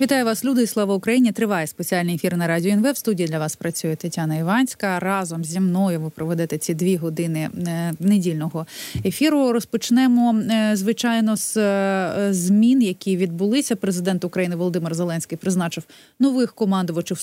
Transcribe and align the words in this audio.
Вітаю 0.00 0.24
вас, 0.24 0.44
люди. 0.44 0.66
Слава 0.66 0.94
Україні! 0.94 1.32
Триває 1.32 1.66
спеціальний 1.66 2.14
ефір 2.14 2.36
на 2.36 2.46
радіо 2.46 2.72
НВ. 2.72 2.92
В 2.92 2.96
студії 2.96 3.28
для 3.28 3.38
вас 3.38 3.56
працює 3.56 3.96
Тетяна 3.96 4.36
Іванська. 4.36 4.98
Разом 4.98 5.44
зі 5.44 5.60
мною 5.60 6.00
ви 6.00 6.10
проведете 6.10 6.58
ці 6.58 6.74
дві 6.74 6.96
години 6.96 7.50
е, 7.68 7.92
недільного 8.00 8.66
ефіру. 9.04 9.52
Розпочнемо 9.52 10.34
е, 10.34 10.76
звичайно 10.76 11.36
з 11.36 11.56
е, 11.56 12.28
змін, 12.30 12.82
які 12.82 13.16
відбулися. 13.16 13.76
Президент 13.76 14.24
України 14.24 14.56
Володимир 14.56 14.94
Зеленський 14.94 15.38
призначив 15.38 15.84
нових 16.18 16.52
командувачів 16.52 17.18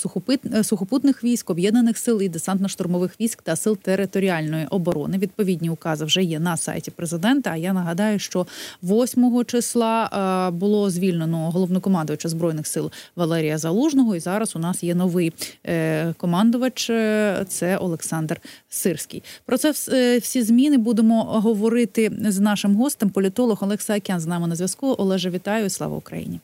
сухопутних 0.63 1.23
військ, 1.23 1.49
об'єднаних 1.49 1.97
сил 1.97 2.21
і 2.21 2.29
десантно-штурмових 2.29 3.09
військ 3.21 3.41
та 3.41 3.55
сил 3.55 3.77
територіальної 3.77 4.65
оборони. 4.69 5.17
Відповідні 5.17 5.69
укази 5.69 6.05
вже 6.05 6.23
є 6.23 6.39
на 6.39 6.57
сайті 6.57 6.91
президента. 6.91 7.49
А 7.49 7.55
я 7.55 7.73
нагадаю, 7.73 8.19
що 8.19 8.47
8 8.83 9.45
числа 9.45 10.51
було 10.53 10.89
звільнено 10.89 11.51
головнокомандувача 11.51 12.29
збройних 12.29 12.66
сил 12.67 12.91
Валерія 13.15 13.57
Залужного. 13.57 14.15
І 14.15 14.19
зараз 14.19 14.55
у 14.55 14.59
нас 14.59 14.83
є 14.83 14.95
новий 14.95 15.33
е, 15.65 16.13
командувач. 16.17 16.89
Е, 16.89 17.45
це 17.47 17.77
Олександр 17.77 18.41
Сирський. 18.69 19.23
Про 19.45 19.57
це 19.57 19.73
е, 19.89 20.17
всі 20.17 20.41
зміни 20.41 20.77
будемо 20.77 21.23
говорити 21.23 22.11
з 22.19 22.39
нашим 22.39 22.75
гостем. 22.75 23.09
Політолог 23.09 23.63
Олекса 23.63 23.95
Акян 23.95 24.19
з 24.19 24.25
нами 24.25 24.47
на 24.47 24.55
зв'язку. 24.55 24.95
Олеже, 24.97 25.29
вітаю! 25.29 25.69
Слава 25.69 25.97
Україні! 25.97 26.39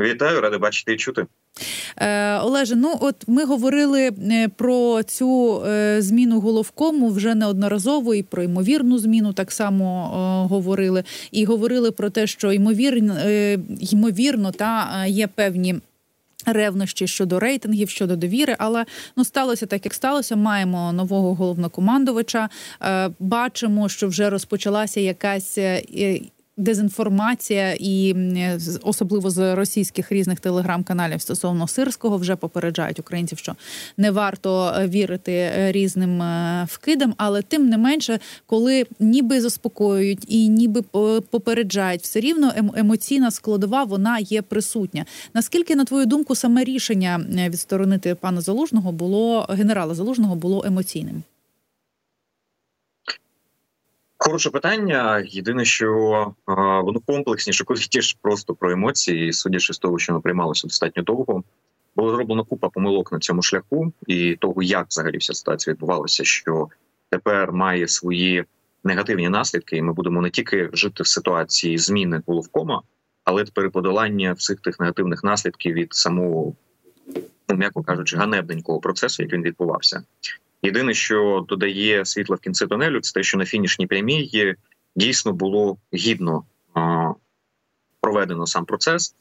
Вітаю, 0.00 0.40
радий 0.40 0.58
бачити 0.58 0.92
і 0.92 0.96
чути. 0.96 1.26
Е, 1.96 2.38
Олеже, 2.38 2.76
ну 2.76 2.96
от 3.00 3.16
ми 3.26 3.44
говорили 3.44 4.10
е, 4.30 4.48
про 4.48 5.02
цю 5.02 5.62
е, 5.66 6.02
зміну 6.02 6.40
головкому 6.40 7.08
вже 7.08 7.34
неодноразово 7.34 8.14
і 8.14 8.22
про 8.22 8.42
ймовірну 8.42 8.98
зміну 8.98 9.32
так 9.32 9.52
само 9.52 10.08
говорили. 10.50 11.04
І 11.30 11.44
говорили 11.44 11.90
про 11.90 12.10
те, 12.10 12.26
що 12.26 12.52
ймовірно, 12.52 13.16
ймовірно, 13.80 14.52
та 14.52 15.06
є 15.06 15.26
певні. 15.26 15.74
Ревнощі 16.46 17.06
щодо 17.06 17.40
рейтингів, 17.40 17.90
щодо 17.90 18.16
довіри, 18.16 18.56
але 18.58 18.84
ну 19.16 19.24
сталося 19.24 19.66
так, 19.66 19.84
як 19.84 19.94
сталося. 19.94 20.36
Маємо 20.36 20.92
нового 20.92 21.34
головнокомандувача. 21.34 22.48
Бачимо, 23.18 23.88
що 23.88 24.08
вже 24.08 24.30
розпочалася 24.30 25.00
якась 25.00 25.58
Дезінформація 26.62 27.76
і 27.80 28.14
особливо 28.82 29.30
з 29.30 29.54
російських 29.54 30.12
різних 30.12 30.40
телеграм-каналів 30.40 31.20
стосовно 31.20 31.68
сирського 31.68 32.16
вже 32.16 32.36
попереджають 32.36 33.00
українців, 33.00 33.38
що 33.38 33.54
не 33.96 34.10
варто 34.10 34.74
е, 34.76 34.88
вірити 34.88 35.32
е, 35.32 35.72
різним 35.72 36.22
е, 36.22 36.66
вкидам, 36.70 37.14
але 37.16 37.42
тим 37.42 37.68
не 37.68 37.78
менше, 37.78 38.18
коли 38.46 38.86
ніби 39.00 39.40
заспокоюють 39.40 40.24
і 40.28 40.48
ніби 40.48 40.82
попереджають, 41.30 42.02
все 42.02 42.20
рівно 42.20 42.52
емоційна 42.76 43.30
складова 43.30 43.84
вона 43.84 44.18
є 44.18 44.42
присутня. 44.42 45.04
Наскільки 45.34 45.76
на 45.76 45.84
твою 45.84 46.06
думку 46.06 46.34
саме 46.34 46.64
рішення 46.64 47.20
відсторонити 47.48 48.14
пана 48.14 48.40
залужного 48.40 48.92
було 48.92 49.46
генерала 49.50 49.94
залужного 49.94 50.36
було 50.36 50.64
емоційним? 50.66 51.22
Хороше 54.24 54.50
питання. 54.50 55.24
Єдине, 55.26 55.64
що 55.64 55.92
воно 56.84 57.00
комплексніше, 57.06 57.64
коли 57.64 57.80
ж 57.80 58.16
просто 58.22 58.54
про 58.54 58.72
емоції, 58.72 59.32
судячи 59.32 59.72
з 59.72 59.78
того, 59.78 59.98
що 59.98 60.12
воно 60.12 60.22
приймалося 60.22 60.66
достатньо 60.66 61.02
довго, 61.02 61.42
було 61.96 62.14
зроблено 62.14 62.44
купа 62.44 62.68
помилок 62.68 63.12
на 63.12 63.18
цьому 63.18 63.42
шляху, 63.42 63.92
і 64.06 64.36
того, 64.36 64.62
як 64.62 64.86
взагалі 64.88 65.16
вся 65.16 65.34
ситуація 65.34 65.74
відбувалася, 65.74 66.24
що 66.24 66.68
тепер 67.10 67.52
має 67.52 67.88
свої 67.88 68.44
негативні 68.84 69.28
наслідки, 69.28 69.76
і 69.76 69.82
ми 69.82 69.92
будемо 69.92 70.22
не 70.22 70.30
тільки 70.30 70.70
жити 70.72 71.02
в 71.02 71.06
ситуації 71.06 71.78
зміни 71.78 72.22
головкома, 72.26 72.82
але 73.24 73.44
тепер 73.44 73.70
подолання 73.70 74.32
всіх 74.32 74.60
тих 74.60 74.80
негативних 74.80 75.24
наслідків 75.24 75.74
від 75.74 75.94
самого, 75.94 76.54
ну, 77.48 77.56
м'яко 77.56 77.82
кажучи, 77.82 78.16
ганебненького 78.16 78.80
процесу, 78.80 79.22
як 79.22 79.32
він 79.32 79.42
відбувався. 79.42 80.02
Єдине, 80.62 80.94
що 80.94 81.46
додає 81.48 82.06
світло 82.06 82.36
в 82.36 82.40
кінці 82.40 82.66
тунелю, 82.66 83.00
це 83.00 83.12
те, 83.12 83.22
що 83.22 83.38
на 83.38 83.44
фінішній 83.44 83.86
прямій 83.86 84.54
дійсно 84.96 85.32
було 85.32 85.76
гідно 85.94 86.44
проведено 88.00 88.46
сам 88.46 88.64
процес. 88.64 89.14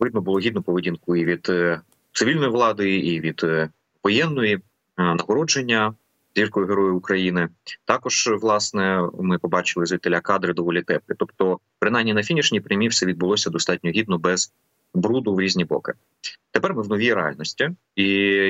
Видно 0.00 0.20
було 0.20 0.38
гідну 0.38 0.62
поведінку 0.62 1.16
і 1.16 1.24
від 1.24 1.46
е, 1.48 1.80
цивільної 2.12 2.50
влади, 2.50 2.96
і 2.96 3.20
від 3.20 3.40
е, 3.44 3.70
воєнної 4.04 4.60
а, 4.96 5.14
нагородження 5.14 5.94
зіркою 6.36 6.66
Героїв 6.66 6.96
України. 6.96 7.48
Також 7.84 8.28
власне 8.42 9.08
ми 9.20 9.38
побачили 9.38 9.86
звітеля 9.86 10.20
кадри 10.20 10.52
доволі 10.52 10.82
теплі. 10.82 11.14
Тобто, 11.18 11.58
принаймні 11.78 12.14
на 12.14 12.22
фінішній 12.22 12.60
прямій 12.60 12.88
все 12.88 13.06
відбулося 13.06 13.50
достатньо 13.50 13.90
гідно 13.90 14.18
без 14.18 14.52
бруду 14.94 15.34
в 15.34 15.40
різні 15.40 15.64
боки. 15.64 15.92
Тепер 16.50 16.74
ми 16.74 16.82
в 16.82 16.88
новій 16.88 17.14
реальності, 17.14 17.70
і 17.96 18.04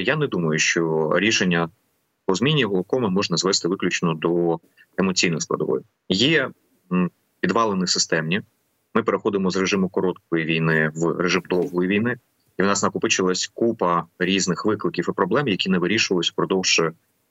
я 0.06 0.16
не 0.16 0.26
думаю, 0.26 0.58
що 0.58 1.12
рішення 1.14 1.68
по 2.28 2.34
зміні 2.34 2.64
глаукоми 2.64 3.10
можна 3.10 3.36
звести 3.36 3.68
виключно 3.68 4.14
до 4.14 4.58
емоційної 4.96 5.40
складової. 5.40 5.84
Є 6.08 6.50
підвалини 7.40 7.86
системні. 7.86 8.42
Ми 8.94 9.02
переходимо 9.02 9.50
з 9.50 9.56
режиму 9.56 9.88
короткої 9.88 10.44
війни 10.44 10.92
в 10.94 11.20
режим 11.20 11.42
довгої 11.50 11.88
війни, 11.88 12.16
і 12.58 12.62
в 12.62 12.66
нас 12.66 12.82
накопичилась 12.82 13.50
купа 13.54 14.04
різних 14.18 14.64
викликів 14.64 15.06
і 15.08 15.12
проблем, 15.12 15.48
які 15.48 15.70
не 15.70 15.78
вирішувалися 15.78 16.30
впродовж 16.32 16.82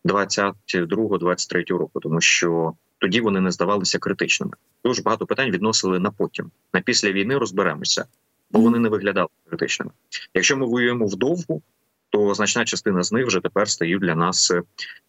22-23 0.05 1.77
року, 1.77 1.99
тому 1.99 2.21
що 2.21 2.73
тоді 2.97 3.21
вони 3.21 3.41
не 3.41 3.51
здавалися 3.51 3.99
критичними. 3.99 4.53
Дуже 4.85 5.01
багато 5.01 5.25
питань 5.25 5.51
відносили 5.51 5.99
на 5.99 6.11
потім. 6.11 6.51
На 6.73 6.81
після 6.81 7.11
війни 7.11 7.37
розберемося, 7.37 8.05
бо 8.51 8.59
вони 8.59 8.79
не 8.79 8.89
виглядали 8.89 9.29
критичними. 9.49 9.91
Якщо 10.33 10.57
ми 10.57 10.65
воюємо 10.65 11.05
вдовгу, 11.05 11.61
то 12.09 12.33
значна 12.33 12.65
частина 12.65 13.03
з 13.03 13.11
них 13.11 13.27
вже 13.27 13.39
тепер 13.39 13.69
стають 13.69 14.01
для 14.01 14.15
нас 14.15 14.51
е, 14.51 14.63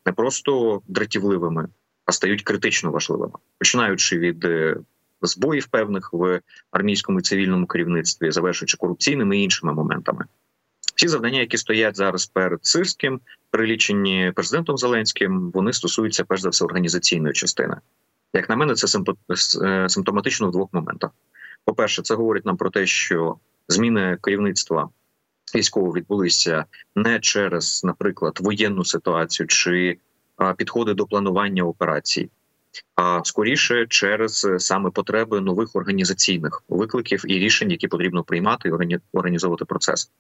не 0.07 0.13
просто 0.13 0.83
дратівливими, 0.89 1.69
а 2.05 2.13
стають 2.13 2.43
критично 2.43 2.91
важливими, 2.91 3.33
починаючи 3.59 4.19
від 4.19 4.45
е, 4.45 4.77
збоїв 5.23 5.67
певних 5.67 6.13
в 6.13 6.41
армійському 6.71 7.19
і 7.19 7.23
цивільному 7.23 7.67
керівництві, 7.67 8.31
завершуючи 8.31 8.77
корупційними 8.77 9.39
і 9.39 9.43
іншими 9.43 9.75
моментами. 9.75 10.25
Ці 10.97 11.09
завдання, 11.09 11.41
які 11.41 11.57
стоять 11.57 11.97
зараз 11.97 12.27
перед 12.27 12.59
Сирським, 12.63 13.21
перелічені 13.51 14.33
президентом 14.35 14.79
Зеленським, 14.79 15.51
вони 15.51 15.73
стосуються 15.73 16.25
перш 16.25 16.41
за 16.41 16.49
все 16.49 16.65
організаційної 16.65 17.35
частини. 17.35 17.77
Як 18.33 18.49
на 18.49 18.57
мене, 18.57 18.75
це 18.75 18.99
е, 19.63 19.89
симптоматично 19.89 20.49
в 20.49 20.53
двох 20.53 20.69
моментах. 20.73 21.11
По 21.65 21.75
перше, 21.75 22.03
це 22.03 22.15
говорить 22.15 22.47
нам 22.47 22.57
про 22.57 22.71
те, 22.71 22.87
що 22.87 23.37
зміни 23.69 24.19
керівництва 24.23 24.89
військово 25.55 25.93
відбулися 25.93 26.65
не 26.97 27.21
через, 27.21 27.85
наприклад, 27.85 28.39
воєнну 28.41 28.85
ситуацію 28.85 29.47
чи 29.47 29.99
підходи 30.57 30.95
до 30.95 31.07
планування 31.07 31.63
операцій, 31.63 32.31
а 32.97 33.21
скоріше 33.25 33.87
через 33.89 34.45
е, 34.45 34.59
саме 34.59 34.91
потреби 34.91 35.41
нових 35.41 35.77
організаційних 35.77 36.63
викликів 36.69 37.25
і 37.27 37.39
рішень, 37.39 37.71
які 37.71 37.89
потрібно 37.89 38.25
приймати 38.25 38.69
і 38.69 38.99
організовувати 39.13 39.65
процес. 39.65 40.11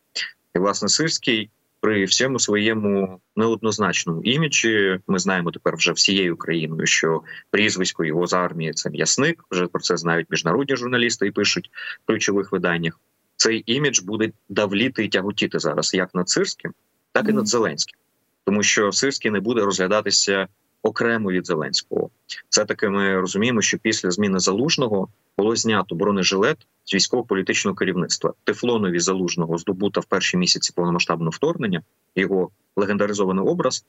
І 0.54 0.58
власне 0.58 0.88
Сирський 0.88 1.50
при 1.80 2.04
всьому 2.04 2.38
своєму 2.38 3.20
неоднозначному 3.36 4.22
іміджі 4.22 5.00
ми 5.06 5.18
знаємо 5.18 5.50
тепер 5.50 5.76
вже 5.76 5.92
всією 5.92 6.36
країною, 6.36 6.86
що 6.86 7.22
прізвисько 7.50 8.04
його 8.04 8.26
з 8.26 8.32
армії 8.32 8.72
це 8.72 8.90
м'ясник. 8.90 9.44
Вже 9.50 9.66
про 9.66 9.80
це 9.80 9.96
знають 9.96 10.26
міжнародні 10.30 10.76
журналісти 10.76 11.26
і 11.26 11.30
пишуть 11.30 11.70
в 12.04 12.06
ключових 12.06 12.52
виданнях 12.52 13.00
цей 13.38 13.62
імідж 13.66 14.00
буде 14.00 14.30
давліти 14.48 15.04
і 15.04 15.08
тяготіти 15.08 15.58
зараз 15.58 15.94
як 15.94 16.14
над 16.14 16.28
Сирським, 16.28 16.72
так 17.12 17.28
і 17.28 17.32
над 17.32 17.48
Зеленським, 17.48 17.98
тому 18.44 18.62
що 18.62 18.92
Сирський 18.92 19.30
не 19.30 19.40
буде 19.40 19.60
розглядатися 19.60 20.48
окремо 20.82 21.30
від 21.30 21.46
Зеленського. 21.46 22.10
Це 22.48 22.64
таки 22.64 22.88
ми 22.88 23.20
розуміємо, 23.20 23.62
що 23.62 23.78
після 23.78 24.10
зміни 24.10 24.38
залужного 24.38 25.08
було 25.38 25.56
знято 25.56 25.94
бронежилет 25.94 26.66
з 26.84 26.94
військово-політичного 26.94 27.74
керівництва. 27.74 28.32
Тефлонові 28.44 29.00
залужного 29.00 29.58
здобута 29.58 30.00
в 30.00 30.04
перші 30.04 30.36
місяці 30.36 30.72
повномасштабного 30.76 31.30
вторгнення. 31.30 31.82
Його 32.16 32.50
легендаризований 32.76 33.44
образ 33.44 33.84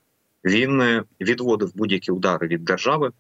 він 0.46 0.82
е, 0.82 1.04
відводив 1.22 1.72
будь-які 1.76 2.12
удари 2.12 2.48
від 2.48 2.66
держави 2.66 3.12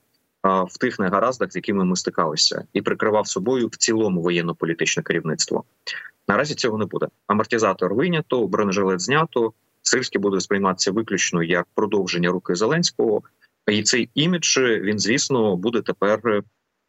в 0.44 0.78
тих 0.80 1.00
негараздах, 1.00 1.52
з 1.52 1.56
якими 1.56 1.86
ми 1.86 1.96
стикалися, 1.96 2.64
і 2.74 2.82
прикривав 2.82 3.28
собою 3.28 3.68
в 3.68 3.76
цілому 3.76 4.22
воєнно-політичне 4.22 5.04
керівництво. 5.04 5.64
Наразі 6.28 6.56
цього 6.56 6.78
не 6.78 6.86
буде. 6.86 7.08
Амортизатор 7.28 7.94
вийнято, 7.94 8.48
бронежилет 8.48 9.02
знято. 9.02 9.54
Сирський 9.82 10.22
буде 10.22 10.40
сприйматися 10.40 10.92
виключно 10.92 11.44
як 11.44 11.68
продовження 11.76 12.30
руки 12.30 12.56
Зеленського, 12.56 13.22
і 13.68 13.84
цей 13.84 14.10
імідж 14.16 14.58
він, 14.58 15.00
звісно, 15.00 15.56
буде 15.56 15.82
тепер 15.82 16.22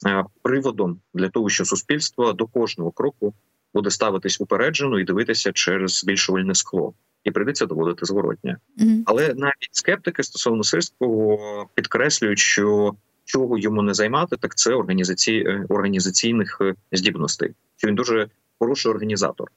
е, 0.07 0.25
приводом 0.43 1.01
для 1.15 1.29
того, 1.29 1.49
що 1.49 1.65
суспільство 1.65 2.33
до 2.33 2.47
кожного 2.47 2.91
кроку 2.91 3.35
буде 3.75 3.91
ставитись 3.91 4.41
упереджено 4.41 5.01
і 5.01 5.05
дивитися 5.05 5.53
через 5.53 5.99
збільшувальне 5.99 6.55
скло, 6.55 6.95
і 7.25 7.31
прийдеться 7.31 7.67
доводити 7.67 8.07
зворотня. 8.07 8.57
Mm-hmm. 8.79 9.03
Але 9.07 9.35
навіть 9.35 9.69
скептики 9.73 10.23
стосовно 10.23 10.65
сирського 10.65 11.67
підкреслюють, 11.75 12.39
що 12.39 12.95
чого 13.31 13.59
йому 13.59 13.83
не 13.83 13.95
займати, 13.95 14.37
так 14.37 14.55
це 14.55 14.75
організацій, 14.75 15.45
е, 15.47 15.67
організаційних 15.69 16.59
е, 16.61 16.75
здібностей. 16.93 17.51
Що 17.77 17.89
він 17.89 17.95
дуже 17.95 18.29
хороший 18.59 18.93
організатор. 18.93 19.51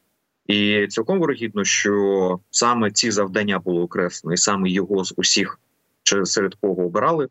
І 0.48 0.88
цілком 0.88 1.20
вирогідно, 1.20 1.64
що 1.64 2.40
саме 2.52 2.92
ці 2.92 3.12
завдання 3.12 3.60
було 3.60 3.82
окреслено, 3.82 4.34
і 4.34 4.38
саме 4.38 4.70
його 4.70 5.04
з 5.04 5.14
усіх, 5.18 5.60
серед 6.24 6.56
кого 6.56 6.86
обирали, 6.86 7.28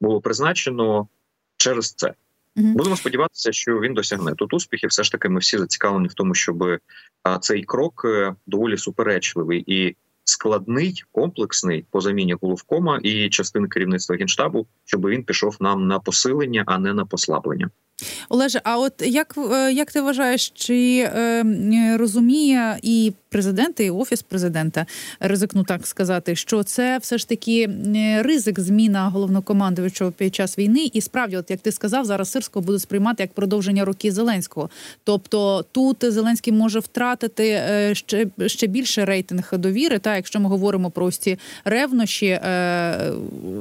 було 0.00 0.20
призначено 0.20 1.08
через 1.56 1.92
це. 1.92 2.14
Будемо 2.56 2.96
сподіватися, 2.96 3.52
що 3.52 3.80
він 3.80 3.94
досягне 3.94 4.34
тут 4.34 4.54
успіхів. 4.54 4.90
Все 4.90 5.02
ж 5.02 5.12
таки, 5.12 5.28
ми 5.28 5.40
всі 5.40 5.58
зацікавлені 5.58 6.08
в 6.08 6.14
тому, 6.14 6.34
щоб 6.34 6.78
цей 7.40 7.64
крок 7.64 8.02
е, 8.04 8.34
доволі 8.46 8.76
суперечливий 8.76 9.64
і 9.66 9.96
складний, 10.24 11.02
комплексний 11.12 11.86
по 11.90 12.00
заміні 12.00 12.36
головкома 12.40 13.00
і 13.02 13.28
частини 13.28 13.68
керівництва 13.68 14.16
генштабу, 14.16 14.66
щоб 14.84 15.06
він 15.06 15.24
пішов 15.24 15.56
нам 15.60 15.86
на 15.86 15.98
посилення, 15.98 16.64
а 16.66 16.78
не 16.78 16.94
на 16.94 17.04
послаблення. 17.06 17.70
Олеже, 18.28 18.60
а 18.64 18.78
от 18.78 18.92
як 19.00 19.34
е, 19.52 19.72
як 19.72 19.92
ти 19.92 20.00
вважаєш, 20.00 20.50
чи 20.50 20.98
е, 20.98 21.44
розуміє 21.98 22.78
і 22.82 23.12
президент, 23.34 23.80
і 23.80 23.90
офіс 23.90 24.22
президента 24.22 24.86
ризикну 25.20 25.64
так 25.64 25.86
сказати, 25.86 26.36
що 26.36 26.62
це 26.62 26.98
все 26.98 27.18
ж 27.18 27.28
таки 27.28 27.70
ризик 28.22 28.60
зміна 28.60 29.08
головнокомандуючого 29.08 30.12
під 30.12 30.34
час 30.34 30.58
війни, 30.58 30.90
і 30.92 31.00
справді, 31.00 31.36
от 31.36 31.50
як 31.50 31.60
ти 31.60 31.72
сказав, 31.72 32.04
зараз 32.04 32.30
Сирського 32.30 32.66
буде 32.66 32.78
сприймати 32.78 33.22
як 33.22 33.32
продовження 33.32 33.84
роки 33.84 34.12
Зеленського. 34.12 34.70
Тобто 35.04 35.64
тут 35.72 36.12
Зеленський 36.12 36.52
може 36.52 36.78
втратити 36.78 37.48
е, 37.48 37.94
ще 37.94 38.26
ще 38.46 38.66
більше 38.66 39.04
рейтинг 39.04 39.50
довіри. 39.52 39.98
Та 39.98 40.16
якщо 40.16 40.40
ми 40.40 40.48
говоримо 40.48 40.90
про 40.90 41.06
ось 41.06 41.18
ці 41.18 41.38
ревнощі, 41.64 42.26
е, 42.26 43.12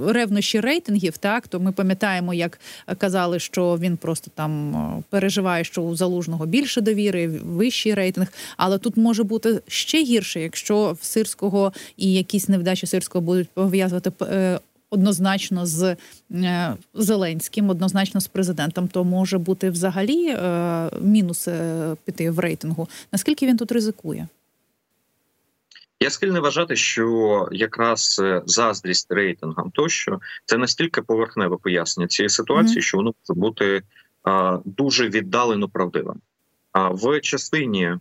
ревнощі 0.07 0.59
рейтингів, 0.59 1.17
так 1.17 1.47
то 1.47 1.59
ми 1.59 1.71
пам'ятаємо, 1.71 2.33
як 2.33 2.59
казали, 2.97 3.39
що 3.39 3.77
він 3.81 3.97
просто 3.97 4.31
там 4.35 4.75
е, 4.75 5.03
переживає, 5.09 5.63
що 5.63 5.81
у 5.81 5.95
залужного 5.95 6.45
більше 6.45 6.81
довіри, 6.81 7.27
вищий 7.27 7.93
рейтинг, 7.93 8.27
але 8.57 8.77
тут 8.77 8.97
може 8.97 9.23
бути 9.23 9.62
ще 9.67 10.03
гірше, 10.03 10.41
якщо 10.41 10.97
в 11.01 11.05
сирського 11.05 11.73
і 11.97 12.13
якісь 12.13 12.49
невдачі 12.49 12.87
сирського 12.87 13.21
будуть 13.21 13.49
пов'язувати 13.49 14.11
е, 14.21 14.59
однозначно 14.89 15.65
з 15.65 15.95
е, 16.31 16.77
Зеленським, 16.93 17.69
однозначно 17.69 18.21
з 18.21 18.27
президентом, 18.27 18.87
то 18.87 19.03
може 19.03 19.37
бути 19.37 19.69
взагалі 19.69 20.27
е, 20.27 20.89
мінус 21.01 21.47
піти 22.05 22.31
в 22.31 22.39
рейтингу. 22.39 22.87
Наскільки 23.11 23.47
він 23.47 23.57
тут 23.57 23.71
ризикує? 23.71 24.27
Я 25.99 26.09
схильний 26.09 26.41
вважати, 26.41 26.75
що 26.75 27.47
якраз 27.51 28.21
заздрість 28.45 29.11
рейтингам, 29.11 29.71
тощо 29.71 30.19
це 30.45 30.57
настільки 30.57 31.01
поверхневе 31.01 31.57
пояснення 31.57 32.07
цієї 32.07 32.29
ситуації, 32.29 32.77
mm-hmm. 32.77 32.85
що 32.85 32.97
воно 32.97 33.13
може 33.29 33.39
бути 33.39 33.81
а, 34.23 34.59
дуже 34.65 35.09
віддалено 35.09 35.69
правдивим. 35.69 36.21
А 36.71 36.89
в 36.89 37.19
частині 37.19 37.97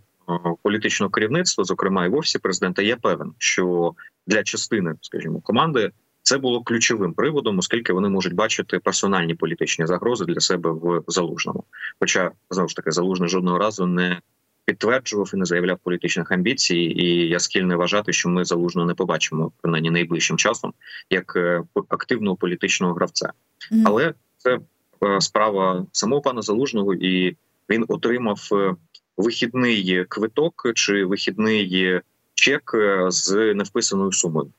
політичного 0.63 1.11
керівництва, 1.11 1.65
зокрема 1.65 2.07
і 2.07 2.09
в 2.09 2.15
офісі 2.15 2.39
президента, 2.39 2.83
я 2.83 2.97
певен, 2.97 3.33
що 3.39 3.95
для 4.27 4.43
частини, 4.43 4.95
скажімо, 5.01 5.41
команди 5.41 5.91
це 6.23 6.39
було 6.39 6.63
ключовим 6.63 7.15
приводом, 7.15 7.59
оскільки 7.59 7.93
вони 7.93 8.09
можуть 8.09 8.35
бачити 8.35 8.79
персональні 8.79 9.35
політичні 9.35 9.87
загрози 9.87 10.25
для 10.25 10.41
себе 10.41 10.71
в 10.71 11.03
залужному. 11.07 11.65
Хоча 12.01 12.31
знову 12.51 12.69
ж 12.69 12.77
таки 12.77 12.91
залужний 12.91 13.29
жодного 13.29 13.59
разу 13.59 13.87
не 13.87 14.21
підтверджував 14.65 15.31
і 15.35 15.37
не 15.37 15.45
заявляв 15.45 15.79
політичних 15.79 16.33
амбіцій, 16.33 16.77
і 16.77 17.29
я 17.29 17.39
схильний 17.39 17.77
вважати, 17.77 18.13
що 18.13 18.29
ми 18.29 18.45
залужно 18.45 18.85
не 18.85 18.95
побачимо 18.95 19.53
принаймні 19.63 19.91
найближчим 19.91 20.37
часом 20.37 20.73
як 21.11 21.37
е, 21.37 21.63
активного 21.89 22.37
політичного 22.37 22.95
гравця, 22.95 23.27
mm-hmm. 23.27 23.83
але 23.85 24.15
це 24.37 24.59
е, 25.05 25.21
справа 25.21 25.87
самого 25.93 26.23
пана 26.23 26.43
залужного, 26.43 26.95
і 26.95 27.37
він 27.71 27.85
отримав 27.89 28.49
е, 28.53 28.75
вихідний 29.17 30.05
квиток 30.09 30.73
чи 30.75 31.05
вихідний 31.05 32.01
чек 32.35 32.73
е, 32.75 33.07
з 33.09 33.55
невписаною 33.55 34.13
сумою. 34.13 34.53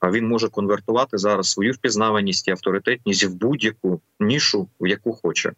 А 0.00 0.10
він 0.10 0.28
може 0.28 0.48
конвертувати 0.48 1.18
зараз 1.18 1.50
свою 1.50 1.72
впізнаваність 1.72 2.48
і 2.48 2.50
авторитетність 2.50 3.24
в 3.24 3.34
будь-яку 3.34 4.00
нішу, 4.20 4.68
в 4.80 4.86
яку 4.86 5.12
хоче, 5.12 5.52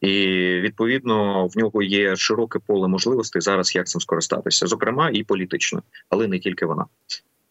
і 0.00 0.10
відповідно 0.60 1.46
в 1.46 1.58
нього 1.58 1.82
є 1.82 2.16
широке 2.16 2.58
поле 2.66 2.88
можливостей 2.88 3.42
зараз, 3.42 3.74
як 3.74 3.86
цим 3.86 4.00
скористатися, 4.00 4.66
зокрема 4.66 5.10
і 5.10 5.24
політично, 5.24 5.82
але 6.10 6.28
не 6.28 6.38
тільки 6.38 6.66
вона. 6.66 6.86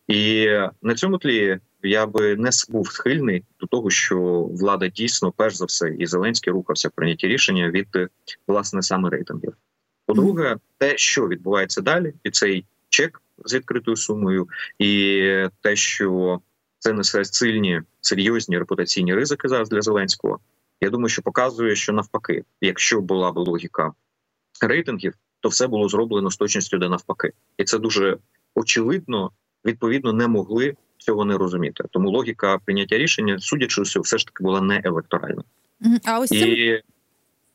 І 0.08 0.50
на 0.82 0.96
цьому 0.96 1.18
тлі 1.18 1.60
я 1.84 2.06
би 2.06 2.36
не 2.36 2.50
був 2.70 2.92
схильний 2.92 3.44
до 3.60 3.68
того, 3.68 3.90
що 3.90 4.20
влада 4.44 4.88
дійсно, 4.88 5.32
перш 5.32 5.56
за 5.56 5.66
все, 5.66 5.90
і 6.00 6.06
Зеленський 6.06 6.54
рухався 6.54 6.88
в 6.88 6.92
прийнятті 6.92 7.28
рішення 7.28 7.70
від 7.70 7.88
власне 8.48 8.82
саме 8.82 9.10
рейтингів. 9.10 9.54
По-друге, 10.08 10.56
те, 10.78 10.98
що 10.98 11.28
відбувається 11.28 11.82
далі, 11.82 12.14
і 12.24 12.32
цей 12.32 12.66
чек 12.90 13.22
з 13.46 13.54
відкритою 13.54 13.98
сумою, 13.98 14.48
і 14.80 15.22
те, 15.62 15.76
що 15.76 16.40
це 16.80 16.94
несе 16.94 17.26
сильні 17.26 17.82
серйозні 18.02 18.58
репутаційні 18.58 19.14
ризики 19.16 19.48
зараз 19.48 19.70
для 19.70 19.82
Зеленського. 19.82 20.40
Я 20.82 20.90
думаю, 20.90 21.10
що 21.10 21.22
показує, 21.22 21.76
що 21.76 21.94
навпаки, 21.94 22.44
якщо 22.62 23.02
була 23.02 23.32
б 23.32 23.38
логіка 23.38 23.92
рейтингів, 24.62 25.14
то 25.40 25.50
все 25.50 25.68
було 25.68 25.90
зроблено 25.90 26.32
з 26.32 26.38
точністю 26.38 26.78
де 26.78 26.90
навпаки, 26.90 27.32
і 27.58 27.64
це 27.64 27.78
дуже 27.78 28.18
очевидно. 28.56 29.32
Відповідно, 29.66 30.14
не 30.14 30.28
могли 30.28 30.76
цього 30.98 31.26
не 31.26 31.38
розуміти. 31.38 31.84
Тому 31.92 32.10
логіка 32.10 32.58
прийняття 32.58 32.98
рішення, 32.98 33.40
судячи 33.40 33.82
усього, 33.82 34.04
все 34.04 34.18
ж 34.18 34.26
таки 34.26 34.44
була 34.44 34.62
не 34.62 34.82
електоральна. 34.84 35.44
А 36.06 36.20
ось 36.20 36.30
цим... 36.30 36.80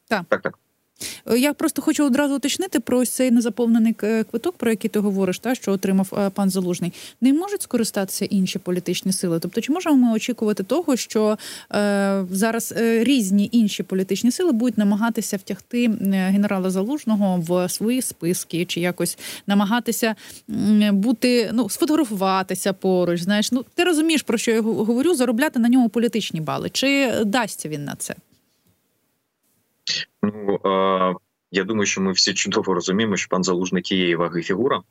так. 0.08 0.24
так, 0.28 0.42
так. 0.42 0.58
Е, 1.26 1.38
я 1.38 1.52
просто 1.52 1.82
хочу 1.82 2.04
одразу 2.04 2.36
уточнити 2.36 2.80
про 2.80 2.98
ось 2.98 3.10
цей 3.10 3.30
незаповнений 3.30 3.92
квиток, 4.30 4.56
про 4.56 4.70
який 4.70 4.90
ти 4.90 4.98
говориш, 4.98 5.38
та 5.38 5.54
що 5.54 5.72
отримав 5.72 6.12
е, 6.18 6.30
пан 6.30 6.50
Залужний. 6.50 6.92
Не 7.20 7.32
можуть 7.32 7.62
скористатися 7.62 8.24
інші 8.24 8.58
політичні 8.58 9.12
сили. 9.12 9.38
Тобто, 9.40 9.60
чи 9.60 9.72
можемо 9.72 9.96
ми 9.96 10.14
очікувати 10.14 10.62
того, 10.62 10.96
що 10.96 11.38
е, 11.74 12.24
зараз 12.30 12.74
е, 12.76 13.04
різні 13.04 13.48
інші 13.52 13.82
політичні 13.82 14.30
сили 14.30 14.52
будуть 14.52 14.78
намагатися 14.78 15.36
втягти 15.36 15.90
генерала 16.10 16.70
Залужного 16.70 17.44
в 17.48 17.68
свої 17.68 18.02
списки, 18.02 18.64
чи 18.64 18.80
якось 18.80 19.18
намагатися 19.46 20.14
бути, 20.92 21.50
ну 21.52 21.68
сфотографуватися 21.68 22.72
поруч? 22.72 23.20
Знаєш, 23.20 23.52
ну 23.52 23.64
ти 23.74 23.84
розумієш 23.84 24.22
про 24.22 24.38
що 24.38 24.50
я 24.50 24.60
говорю, 24.60 25.14
заробляти 25.14 25.58
на 25.58 25.68
ньому 25.68 25.88
політичні 25.88 26.40
бали. 26.40 26.70
Чи 26.70 27.12
дасться 27.24 27.68
він 27.68 27.84
на 27.84 27.94
це? 27.94 28.14
Ну 30.22 30.60
я 31.50 31.64
думаю, 31.64 31.86
що 31.86 32.00
ми 32.00 32.12
всі 32.12 32.34
чудово 32.34 32.74
розуміємо, 32.74 33.16
що 33.16 33.28
пан 33.28 33.44
залужник 33.44 33.84
тієї 33.84 34.16
ваги 34.16 34.42
фігура 34.42 34.82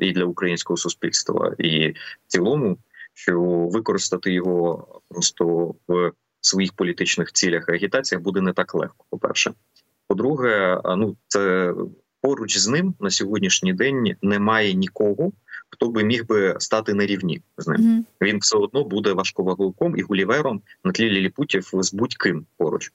і 0.00 0.12
для 0.12 0.24
українського 0.24 0.76
суспільства, 0.76 1.54
і 1.58 1.88
в 1.90 1.96
цілому, 2.26 2.78
що 3.14 3.40
використати 3.72 4.32
його 4.32 4.86
просто 5.08 5.74
в 5.88 6.12
своїх 6.40 6.72
політичних 6.72 7.32
цілях 7.32 7.64
і 7.68 7.72
агітаціях 7.72 8.22
буде 8.22 8.40
не 8.40 8.52
так 8.52 8.74
легко. 8.74 9.04
По 9.10 9.18
перше, 9.18 9.52
по-друге, 10.08 10.80
ну 10.84 11.16
це 11.28 11.74
поруч 12.20 12.58
з 12.58 12.68
ним 12.68 12.94
на 13.00 13.10
сьогоднішній 13.10 13.72
день 13.72 14.16
немає 14.22 14.74
нікого. 14.74 15.32
Хто 15.70 15.88
би 15.88 16.04
міг 16.04 16.26
би 16.26 16.56
стати 16.58 16.94
на 16.94 17.06
рівні 17.06 17.42
з 17.58 17.68
ним? 17.68 17.80
Mm-hmm. 17.80 18.26
Він 18.26 18.38
все 18.38 18.58
одно 18.58 18.84
буде 18.84 19.12
важковаговиком 19.12 19.96
і 19.96 20.02
гулівером 20.02 20.62
на 20.84 20.92
тлі 20.92 21.10
ліліпутів 21.10 21.70
з 21.72 21.94
будь-ким 21.94 22.46
поруч 22.56 22.92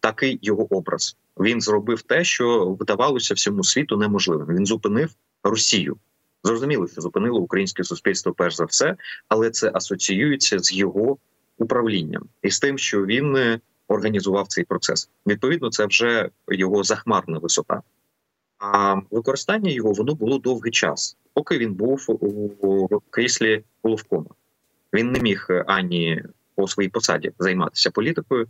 такий 0.00 0.38
його 0.42 0.76
образ. 0.76 1.16
Він 1.40 1.60
зробив 1.60 2.02
те, 2.02 2.24
що 2.24 2.66
видавалося 2.66 3.34
всьому 3.34 3.64
світу 3.64 3.96
неможливим. 3.96 4.56
Він 4.56 4.66
зупинив 4.66 5.10
Росію. 5.42 5.96
Зрозуміло, 6.44 6.88
що 6.88 7.00
зупинило 7.00 7.40
українське 7.40 7.84
суспільство 7.84 8.32
перш 8.32 8.56
за 8.56 8.64
все, 8.64 8.96
але 9.28 9.50
це 9.50 9.70
асоціюється 9.74 10.58
з 10.58 10.72
його 10.72 11.18
управлінням 11.58 12.22
і 12.42 12.50
з 12.50 12.60
тим, 12.60 12.78
що 12.78 13.06
він 13.06 13.36
е, 13.36 13.60
організував 13.88 14.48
цей 14.48 14.64
процес. 14.64 15.10
Відповідно, 15.26 15.70
це 15.70 15.86
вже 15.86 16.30
його 16.48 16.84
захмарна 16.84 17.38
висота. 17.38 17.82
А 18.58 18.96
використання 19.10 19.70
його 19.70 19.92
воно 19.92 20.14
було 20.14 20.38
довгий 20.38 20.72
час, 20.72 21.16
поки 21.32 21.58
він 21.58 21.74
був 21.74 22.04
у 22.08 22.88
кріслі 23.10 23.64
головкома. 23.82 24.30
Він 24.94 25.12
не 25.12 25.20
міг 25.20 25.46
е, 25.50 25.64
ані 25.66 26.22
по 26.54 26.68
своїй 26.68 26.88
посаді 26.88 27.32
займатися 27.38 27.90
політикою, 27.90 28.46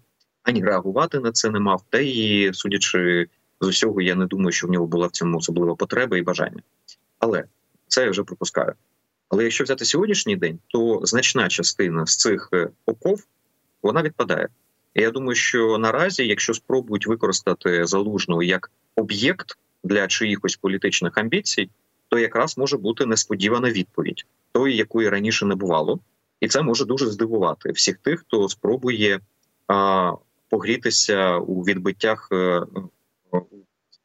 ані 0.48 0.64
реагувати 0.64 1.20
на 1.20 1.32
це 1.32 1.50
не 1.50 1.60
мав. 1.60 1.82
Та 1.90 1.98
і 1.98 2.50
судячи 2.54 3.26
з 3.60 3.66
усього, 3.66 4.00
я 4.00 4.14
не 4.14 4.26
думаю, 4.26 4.52
що 4.52 4.66
в 4.66 4.70
нього 4.70 4.86
була 4.86 5.06
в 5.06 5.10
цьому 5.10 5.38
особлива 5.38 5.74
потреба 5.74 6.18
і 6.18 6.22
бажання. 6.22 6.62
Але 7.18 7.44
це 7.88 8.04
я 8.04 8.10
вже 8.10 8.22
пропускаю. 8.22 8.72
Але 9.28 9.44
якщо 9.44 9.64
взяти 9.64 9.84
сьогоднішній 9.84 10.36
день, 10.36 10.58
то 10.66 11.00
значна 11.04 11.48
частина 11.48 12.06
з 12.06 12.16
цих 12.16 12.48
е, 12.52 12.68
оков 12.86 13.24
вона 13.82 14.02
відпадає. 14.02 14.48
І 14.94 15.02
я 15.02 15.10
думаю, 15.10 15.34
що 15.34 15.78
наразі, 15.78 16.26
якщо 16.26 16.54
спробують 16.54 17.06
використати 17.06 17.86
залужного 17.86 18.42
як 18.42 18.70
об'єкт 18.96 19.58
для 19.84 20.06
чиїхось 20.06 20.56
політичних 20.56 21.18
амбіцій, 21.18 21.70
то 22.08 22.18
якраз 22.18 22.58
може 22.58 22.76
бути 22.76 23.06
несподівана 23.06 23.70
відповідь, 23.70 24.26
тої, 24.52 24.76
якої 24.76 25.08
раніше 25.08 25.46
не 25.46 25.54
бувало, 25.54 26.00
і 26.40 26.48
це 26.48 26.62
може 26.62 26.84
дуже 26.84 27.06
здивувати 27.06 27.72
всіх 27.72 27.98
тих, 27.98 28.20
хто 28.20 28.48
спробує 28.48 29.20
а, 29.66 30.12
погрітися 30.48 31.36
у 31.36 31.62
відбиттях 31.62 32.28
е, 32.32 32.62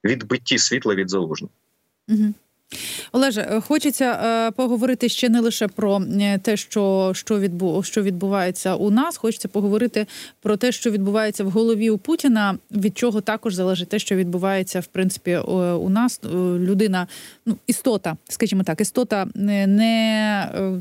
відбитті 0.03 0.57
світла 0.57 0.95
від 0.95 1.09
залужних. 1.09 1.51
Олеже, 3.11 3.61
хочеться 3.67 4.51
поговорити 4.51 5.09
ще 5.09 5.29
не 5.29 5.39
лише 5.39 5.67
про 5.67 6.01
те, 6.41 6.57
що 6.57 7.11
що 7.15 7.39
відбу, 7.39 7.83
що 7.83 8.01
відбувається 8.01 8.75
у 8.75 8.91
нас. 8.91 9.17
Хочеться 9.17 9.47
поговорити 9.47 10.07
про 10.41 10.57
те, 10.57 10.71
що 10.71 10.91
відбувається 10.91 11.43
в 11.43 11.49
голові 11.49 11.89
у 11.89 11.97
Путіна. 11.97 12.57
Від 12.71 12.97
чого 12.97 13.21
також 13.21 13.53
залежить 13.53 13.89
те, 13.89 13.99
що 13.99 14.15
відбувається 14.15 14.79
в 14.79 14.85
принципі 14.85 15.37
у 15.37 15.89
нас. 15.89 16.21
Людина, 16.59 17.07
ну 17.45 17.57
істота, 17.67 18.17
скажімо 18.29 18.63
так, 18.63 18.81
істота 18.81 19.27
не 19.35 19.67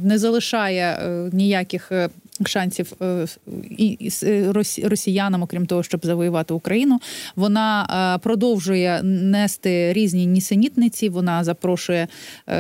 не 0.02 0.18
залишає 0.18 0.98
ніяких 1.32 1.92
шансів 2.46 2.92
е, 3.02 3.26
і 3.70 4.10
е, 4.22 4.52
росіянам, 4.84 5.42
окрім 5.42 5.66
того, 5.66 5.82
щоб 5.82 6.06
завоювати 6.06 6.54
Україну. 6.54 7.00
Вона 7.36 7.86
е, 8.16 8.18
продовжує 8.18 9.02
нести 9.02 9.92
різні 9.92 10.26
нісенітниці. 10.26 11.08
Вона 11.08 11.44
запрошує 11.44 12.08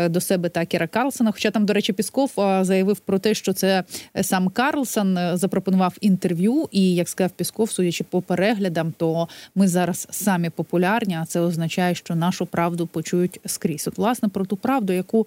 до 0.08 0.20
себе 0.20 0.48
Такера 0.48 0.86
Карлсона. 0.86 1.32
Хоча 1.32 1.50
там, 1.50 1.66
до 1.66 1.72
речі, 1.72 1.92
Пісков 1.92 2.30
заявив 2.60 2.98
про 2.98 3.18
те, 3.18 3.34
що 3.34 3.52
це 3.52 3.84
сам 4.22 4.48
Карлсон 4.48 5.18
запропонував 5.34 5.96
інтерв'ю. 6.00 6.68
І 6.70 6.94
як 6.94 7.08
сказав 7.08 7.30
Пісков, 7.30 7.70
судячи 7.70 8.04
по 8.04 8.22
переглядам, 8.22 8.92
то 8.96 9.28
ми 9.54 9.68
зараз 9.68 10.08
самі 10.10 10.50
популярні. 10.50 11.18
А 11.22 11.24
це 11.24 11.40
означає, 11.40 11.94
що 11.94 12.14
нашу 12.14 12.46
правду 12.46 12.86
почують 12.86 13.40
скрізь. 13.46 13.88
От 13.88 13.98
власне 13.98 14.28
про 14.28 14.44
ту 14.44 14.56
правду, 14.56 14.92
яку 14.92 15.26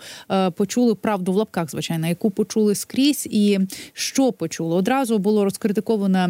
почули 0.55 0.95
правду 0.95 1.33
в 1.33 1.35
лапках, 1.35 1.71
звичайно, 1.71 2.07
яку 2.07 2.29
почули 2.29 2.75
скрізь, 2.75 3.27
і 3.31 3.59
що 3.93 4.31
почуло. 4.46 4.75
Одразу 4.75 5.20
було 5.20 5.44
розкритиковане 5.44 6.30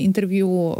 інтерв'ю 0.00 0.74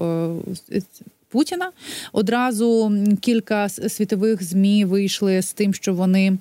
е, 0.72 0.82
Путіна. 1.28 1.70
Одразу 2.12 2.92
кілька 3.20 3.68
світових 3.68 4.42
змі 4.42 4.84
вийшли 4.84 5.42
з 5.42 5.52
тим, 5.52 5.74
що 5.74 5.94
вони. 5.94 6.38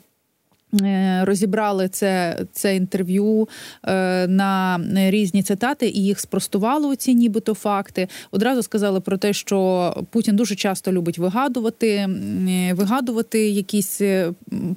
Е, 0.81 1.25
розібрали 1.25 1.89
це 1.89 2.39
це 2.51 2.75
інтерв'ю 2.75 3.47
е, 3.83 4.27
на 4.27 4.79
різні 4.95 5.43
цитати 5.43 5.89
і 5.89 6.03
їх 6.03 6.19
спростували 6.19 6.87
у 6.87 6.95
ці 6.95 7.15
нібито 7.15 7.53
факти. 7.53 8.07
Одразу 8.31 8.63
сказали 8.63 8.99
про 8.99 9.17
те, 9.17 9.33
що 9.33 9.93
Путін 10.09 10.35
дуже 10.35 10.55
часто 10.55 10.91
любить 10.91 11.17
вигадувати, 11.17 11.87
е, 11.89 12.73
вигадувати 12.73 13.49
якісь 13.49 14.01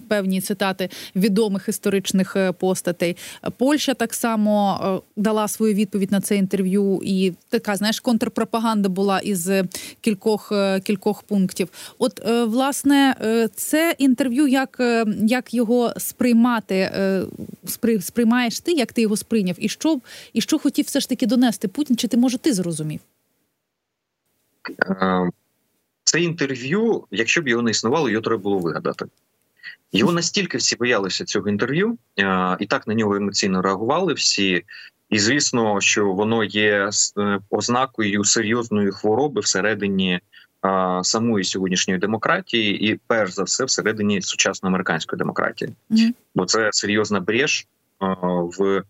певні 0.09 0.41
цитати 0.41 0.89
відомих 1.17 1.69
історичних 1.69 2.37
постатей. 2.59 3.17
Польща 3.57 3.95
так 3.95 4.15
само 4.15 4.79
дала 5.17 5.49
свою 5.49 5.75
відповідь 5.75 6.13
на 6.13 6.21
це 6.21 6.37
інтерв'ю, 6.37 7.01
і 7.05 7.33
така 7.49 7.77
знаєш 7.77 8.01
контрпропаганда 8.01 8.89
була 8.89 9.19
із 9.19 9.51
кількох 10.01 10.53
кількох 10.85 11.23
пунктів. 11.23 11.69
От 11.99 12.21
власне 12.47 13.15
це 13.55 13.95
інтерв'ю, 13.99 14.47
як, 14.47 14.81
як 15.27 15.55
його 15.55 15.84
сприймати 15.97 16.75
е, 16.75 17.23
сприймаєш 18.01 18.61
ти, 18.61 18.73
як 18.73 18.93
ти 18.93 19.03
його 19.03 19.17
сприйняв, 19.17 19.57
і 19.59 19.69
що 19.69 20.01
і 20.33 20.41
що 20.41 20.59
хотів 20.59 20.85
все 20.85 21.01
ж 21.01 21.09
таки 21.09 21.27
донести 21.27 21.69
Путін? 21.69 21.97
Чи 21.97 22.09
ти 22.09 22.17
може 22.17 22.39
ти 22.39 22.53
зрозумів? 22.53 23.01
Е, 24.91 25.31
це 26.05 26.21
інтерв'ю, 26.21 27.05
якщо 27.11 27.43
б 27.43 27.49
його 27.49 27.63
не 27.63 27.71
існувало, 27.71 28.11
його 28.11 28.23
треба 28.23 28.43
було 28.43 28.59
вигадати. 28.59 29.05
Його 29.93 30.13
настільки 30.13 30.59
всі 30.59 30.77
боялися 30.77 31.25
цього 31.25 31.49
інтерв'ю, 31.49 31.99
е, 32.19 32.57
і 32.61 32.67
так 32.67 32.87
на 32.87 32.95
нього 32.95 33.15
емоційно 33.15 33.63
реагували 33.63 34.13
всі. 34.13 34.65
І 35.11 35.19
звісно, 35.19 35.81
що 35.81 36.13
воно 36.13 36.45
є 36.45 36.91
ознакою 37.51 38.25
серйозної 38.25 38.91
хвороби 38.91 39.41
всередині 39.41 40.21
самої 41.03 41.45
сьогоднішньої 41.45 42.01
демократії, 42.01 42.91
і 42.91 43.01
перш 43.07 43.33
за 43.33 43.43
все 43.43 43.65
всередині 43.65 44.23
сучасної 44.23 44.71
американської 44.71 45.19
демократії, 45.19 45.71
mm-hmm. 45.91 46.13
бо 46.35 46.45
це 46.45 46.69
серйозна 46.73 47.21
брєш 47.21 47.67
в 48.59 48.83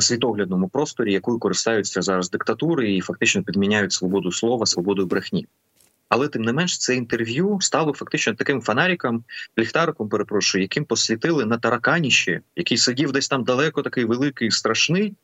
світоглядному 0.00 0.68
просторі, 0.68 1.12
якою 1.12 1.38
користаються 1.38 2.02
зараз 2.02 2.30
диктатури, 2.30 2.92
і 2.92 3.00
фактично 3.00 3.42
підміняють 3.42 3.92
свободу 3.92 4.32
слова, 4.32 4.66
свободу 4.66 5.06
брехні. 5.06 5.46
Але 6.08 6.28
тим 6.28 6.42
не 6.42 6.52
менш, 6.52 6.78
це 6.78 6.96
інтерв'ю 6.96 7.58
стало 7.60 7.92
фактично 7.92 8.34
таким 8.34 8.62
фонариком, 8.62 9.24
ліхтариком, 9.58 10.08
перепрошую, 10.08 10.62
яким 10.62 10.84
посвітили 10.84 11.44
на 11.44 11.58
тараканіші, 11.58 12.40
який 12.56 12.78
сидів 12.78 13.12
десь 13.12 13.28
там 13.28 13.44
далеко, 13.44 13.82
такий 13.82 14.04
великий, 14.04 14.50
страшний, 14.50 15.14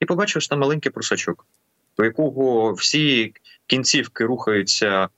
і 0.00 0.04
побачив 0.04 0.42
що 0.42 0.48
там 0.48 0.58
маленький 0.58 0.92
просачок, 0.92 1.46
до 1.98 2.04
якого 2.04 2.72
всі 2.72 3.32
кінцівки 3.66 4.24
рухаються 4.24 5.08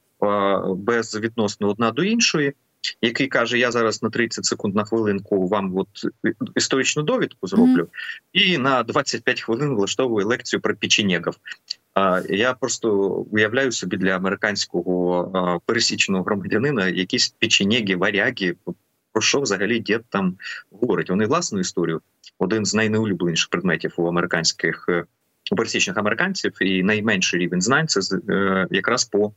безвідносно 0.76 1.68
одна 1.68 1.90
до 1.90 2.02
іншої, 2.02 2.52
який 3.02 3.28
каже: 3.28 3.58
Я 3.58 3.70
зараз 3.70 4.02
на 4.02 4.10
30 4.10 4.44
секунд 4.44 4.74
на 4.74 4.84
хвилинку 4.84 5.48
вам 5.48 5.76
от 5.76 5.88
історичну 6.54 7.02
довідку 7.02 7.46
зроблю, 7.46 7.82
mm-hmm. 7.82 8.54
і 8.54 8.58
на 8.58 8.82
25 8.82 9.40
хвилин 9.40 9.74
влаштовую 9.74 10.26
лекцію 10.26 10.60
про 10.60 10.76
печенєгів. 10.76 11.34
Я 12.28 12.54
просто 12.54 12.94
уявляю 13.30 13.72
собі 13.72 13.96
для 13.96 14.10
американського 14.10 15.60
пересічного 15.66 16.24
громадянина 16.24 16.88
якісь 16.88 17.28
печенєги, 17.28 17.96
варяги. 17.96 18.54
Про 19.12 19.22
що 19.22 19.40
взагалі 19.40 19.78
дід 19.78 20.00
там 20.08 20.36
говорить? 20.70 21.10
Вони 21.10 21.26
власну 21.26 21.60
історію. 21.60 22.00
Один 22.38 22.64
з 22.64 22.74
найнеулюбленіших 22.74 23.50
предметів 23.50 23.94
у 23.96 24.06
американських 24.06 24.88
у 25.50 25.56
пересічних 25.56 25.96
американців, 25.96 26.52
і 26.60 26.82
найменший 26.82 27.40
рівень 27.40 27.60
знань 27.60 27.88
це 27.88 28.00
е, 28.28 28.66
якраз 28.70 29.04
по 29.04 29.32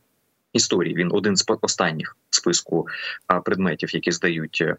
історії. 0.55 0.95
Він 0.95 1.09
один 1.11 1.35
з 1.35 1.45
останніх 1.61 2.17
списку 2.29 2.87
предметів, 3.45 3.95
які 3.95 4.11
здають 4.11 4.61
е, 4.61 4.75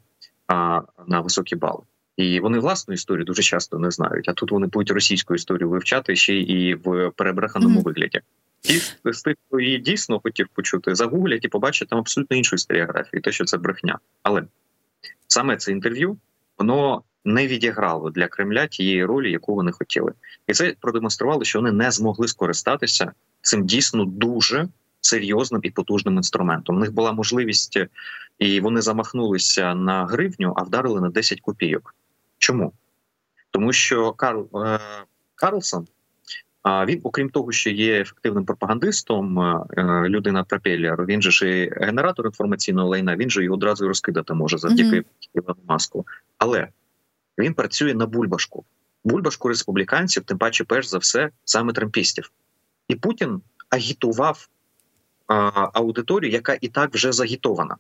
на 1.07 1.21
високі 1.21 1.57
бали. 1.57 1.83
І 2.17 2.41
вони 2.41 2.59
власну 2.59 2.95
історію 2.95 3.25
дуже 3.25 3.43
часто 3.43 3.79
не 3.79 3.91
знають. 3.91 4.29
А 4.29 4.33
тут 4.33 4.51
вони 4.51 4.67
будуть 4.67 4.91
російську 4.91 5.35
історію 5.35 5.69
вивчати 5.69 6.17
ще 6.17 6.35
і 6.35 6.75
в 6.75 7.11
перебреханому 7.11 7.81
mm-hmm. 7.81 7.85
вигляді. 7.85 8.21
Ті 8.61 8.83
з 9.05 9.23
тих, 9.23 9.37
хто 9.47 9.61
її 9.61 9.79
дійсно 9.79 10.21
хотів 10.21 10.49
почути, 10.49 10.95
загуглять 10.95 11.45
і 11.45 11.49
побачать 11.49 11.89
там 11.89 11.99
абсолютно 11.99 12.37
іншу 12.37 12.57
історіографію, 12.57 13.23
те, 13.23 13.33
що 13.33 13.45
це 13.45 13.59
брехня. 13.59 13.99
Але 14.23 14.45
саме 15.27 15.57
це 15.57 15.73
інтерв'ю 15.73 16.17
воно 16.59 17.03
не 17.25 17.47
відіграло 17.47 18.11
для 18.11 18.29
Кремля 18.29 18.67
тієї 18.67 19.05
ролі, 19.05 19.33
яку 19.33 19.55
вони 19.55 19.73
хотіли, 19.73 20.13
і 20.47 20.53
це 20.53 20.75
продемонструвало, 20.81 21.45
що 21.45 21.59
вони 21.59 21.73
не 21.73 21.91
змогли 21.91 22.29
скористатися 22.29 23.13
цим 23.41 23.67
дійсно 23.67 24.05
дуже 24.05 24.69
серйозним 25.07 25.61
і 25.65 25.71
потужним 25.71 26.17
інструментом. 26.17 26.77
У 26.77 26.79
них 26.79 26.93
була 26.93 27.13
можливість, 27.13 27.79
і 28.39 28.61
вони 28.61 28.81
замахнулися 28.81 29.75
на 29.75 30.07
гривню, 30.07 30.53
а 30.57 30.63
вдарили 30.63 31.01
на 31.01 31.09
10 31.09 31.41
копійок. 31.41 31.95
Чому? 32.39 32.73
Тому 33.51 33.73
що 33.73 34.13
Карл 34.13 34.49
е, 34.55 34.81
Карлсон, 35.35 35.87
він, 36.87 37.01
окрім 37.03 37.29
того, 37.29 37.53
що 37.53 37.71
є 37.71 38.01
ефективним 38.01 38.45
пропагандистом, 38.45 39.41
е, 39.41 39.65
людина 40.09 40.45
пропеллер, 40.45 41.07
він 41.07 41.23
же 41.23 41.31
ж 41.31 41.63
і 41.63 41.71
генератор 41.77 42.27
інформаційного 42.27 42.89
лайна, 42.89 43.17
він 43.17 43.31
же 43.31 43.45
його 43.45 43.55
одразу 43.55 43.89
розкидати 43.89 44.35
може 44.35 44.59
завдяки 44.59 44.97
mm-hmm. 44.97 45.29
Ілону 45.35 45.61
Маску. 45.69 46.07
Але 46.39 46.69
він 47.39 47.55
працює 47.55 47.95
на 47.95 48.07
бульбашку. 48.07 48.65
Бульбашку 49.05 49.49
республіканців, 49.49 50.25
тим 50.25 50.39
паче, 50.39 50.65
перш 50.65 50.87
за 50.87 50.99
все, 50.99 51.31
саме 51.45 51.73
трампістів. 51.73 52.31
І 52.89 52.95
Путін 52.95 53.41
агітував 53.71 54.49
аудиторію, 55.73 56.33
яка 56.33 56.59
і 56.61 56.69
так 56.69 56.95
вже 56.95 57.13
загітована. 57.13 57.77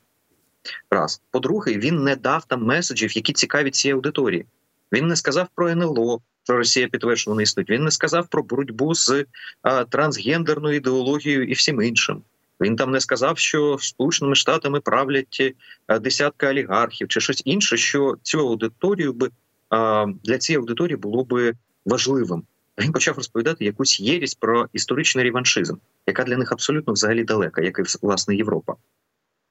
Раз 0.91 1.23
по-друге, 1.31 1.79
він 1.79 2.05
не 2.05 2.17
дав 2.17 2.45
там 2.45 2.62
меседжів, 2.62 3.17
які 3.17 3.33
цікаві 3.33 3.71
цій 3.71 3.91
аудиторії. 3.91 4.47
Він 4.93 5.07
не 5.07 5.17
сказав 5.17 5.49
про 5.55 5.69
НЛО, 5.69 6.21
що 6.45 6.57
Росія 6.57 6.88
підтверджено 6.88 7.41
існує. 7.41 7.67
Він 7.69 7.85
не 7.85 7.91
сказав 7.91 8.29
про 8.29 8.43
боротьбу 8.43 8.95
з 8.95 9.25
а, 9.62 9.85
трансгендерною 9.85 10.76
ідеологією 10.76 11.45
і 11.45 11.53
всім 11.53 11.83
іншим. 11.83 12.23
Він 12.61 12.76
там 12.76 12.91
не 12.91 13.00
сказав, 13.00 13.38
що 13.38 13.79
Сполученими 13.81 14.35
Штатами 14.35 14.81
правлять 14.81 15.55
десятка 16.00 16.50
олігархів 16.50 17.09
чи 17.09 17.21
щось 17.21 17.43
інше, 17.45 17.76
що 17.76 18.17
цю 18.23 18.41
аудиторію 18.41 19.12
би 19.12 19.31
а, 19.71 20.07
для 20.25 20.38
цієї 20.38 20.61
аудиторії 20.61 20.97
було 20.97 21.25
би 21.25 21.55
важливим 21.87 22.43
він 22.78 22.92
почав 22.92 23.16
розповідати 23.16 23.64
якусь 23.64 24.00
єрість 24.00 24.40
про 24.40 24.68
історичний 24.73 25.25
реваншизм, 25.25 25.76
яка 26.06 26.25
для 26.25 26.37
них 26.37 26.52
абсолютно 26.52 26.92
взагалі 26.92 27.25
далека, 27.25 27.62
як 27.62 27.78
і 27.78 27.83
власне 28.02 28.37
Європа. 28.37 28.75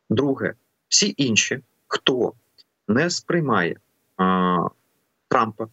Друге, 0.10 0.54
всі 0.88 1.14
інші, 1.18 1.60
хто 1.88 2.34
не 2.88 3.10
сприймає 3.10 3.76
а, 4.18 4.58
Трампа, 5.28 5.68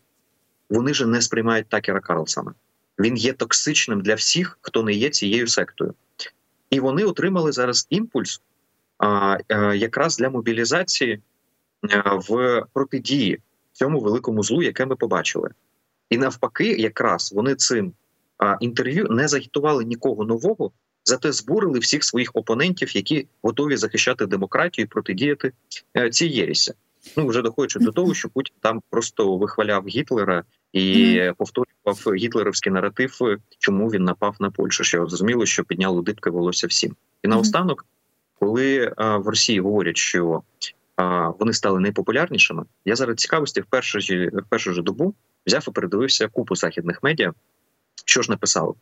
вони 0.71 0.95
ж 0.95 1.07
не 1.07 1.21
сприймають 1.21 1.69
Такера 1.69 2.01
Карлсона. 2.01 2.55
Він 2.99 3.17
є 3.17 3.33
токсичним 3.33 4.01
для 4.01 4.15
всіх, 4.15 4.59
хто 4.61 4.83
не 4.83 4.93
є 4.93 5.11
цією 5.11 5.47
сектою. 5.47 5.95
І 6.71 6.81
вони 6.81 7.05
отримали 7.05 7.53
зараз 7.53 7.87
імпульс 7.91 8.41
а, 8.99 9.39
а, 9.49 9.75
якраз 9.75 10.17
для 10.17 10.31
мобілізації 10.31 11.21
а, 11.91 12.15
в 12.15 12.63
протидії 12.73 13.41
цьому 13.73 14.01
великому 14.01 14.43
злу, 14.43 14.63
яке 14.63 14.87
ми 14.87 14.97
побачили. 14.97 15.51
І 16.13 16.19
навпаки, 16.19 16.73
якраз 16.73 17.33
вони 17.33 17.55
цим 17.55 17.93
а, 18.39 18.57
інтерв'ю 18.61 19.07
не 19.11 19.29
загітували 19.29 19.85
нікого 19.85 20.25
нового, 20.25 20.71
зате 21.05 21.33
збурили 21.33 21.79
всіх 21.79 22.05
своїх 22.05 22.31
опонентів, 22.35 22.97
які 22.97 23.27
готові 23.43 23.77
захищати 23.77 24.27
демократію 24.27 24.85
і 24.85 24.89
протидіяти 24.89 25.53
а, 25.95 26.01
е, 26.01 26.11
цій 26.11 26.27
єрісі. 26.27 26.73
Ну 27.17 27.27
вже 27.27 27.43
доходячи 27.43 27.79
до 27.79 27.93
того, 27.93 28.15
що 28.15 28.29
Путін 28.29 28.57
там 28.61 28.83
просто 28.91 29.37
вихваляв 29.37 29.87
Гітлера 29.89 30.45
і 30.73 30.95
mm. 30.95 31.35
повторював 31.35 32.15
гітлерівський 32.17 32.73
наратив, 32.73 33.19
чому 33.59 33.89
він 33.89 34.05
напав 34.05 34.37
на 34.41 34.51
Польщу. 34.51 34.85
Що 34.85 35.07
зрозуміло, 35.07 35.47
що 35.47 35.65
підняло 35.65 36.03
дибки 36.03 36.31
волосся 36.31 36.67
всім. 36.67 36.97
І 37.23 37.29
наостанок, 37.29 37.87
коли 38.39 38.93
а, 38.97 39.17
в 39.17 39.29
Росії 39.29 39.61
говорять, 39.61 39.97
що 39.97 40.43
вони 41.39 41.53
стали 41.53 41.81
найпопулярнішими, 41.81 42.65
я 42.85 42.97
зараз 42.97 43.17
цікавості 43.17 43.61
в 43.61 43.67
першу 43.67 44.01
ж 44.01 44.29
в 44.29 44.45
першу 44.49 44.73
ж 44.73 44.83
добу 44.83 45.15
взяв 45.47 45.65
і 45.69 45.71
передивився 45.71 46.29
купу 46.29 46.57
західних 46.57 47.03
медіа. 47.03 47.33
Що 48.05 48.23
ж 48.23 48.31
написали? 48.31 48.75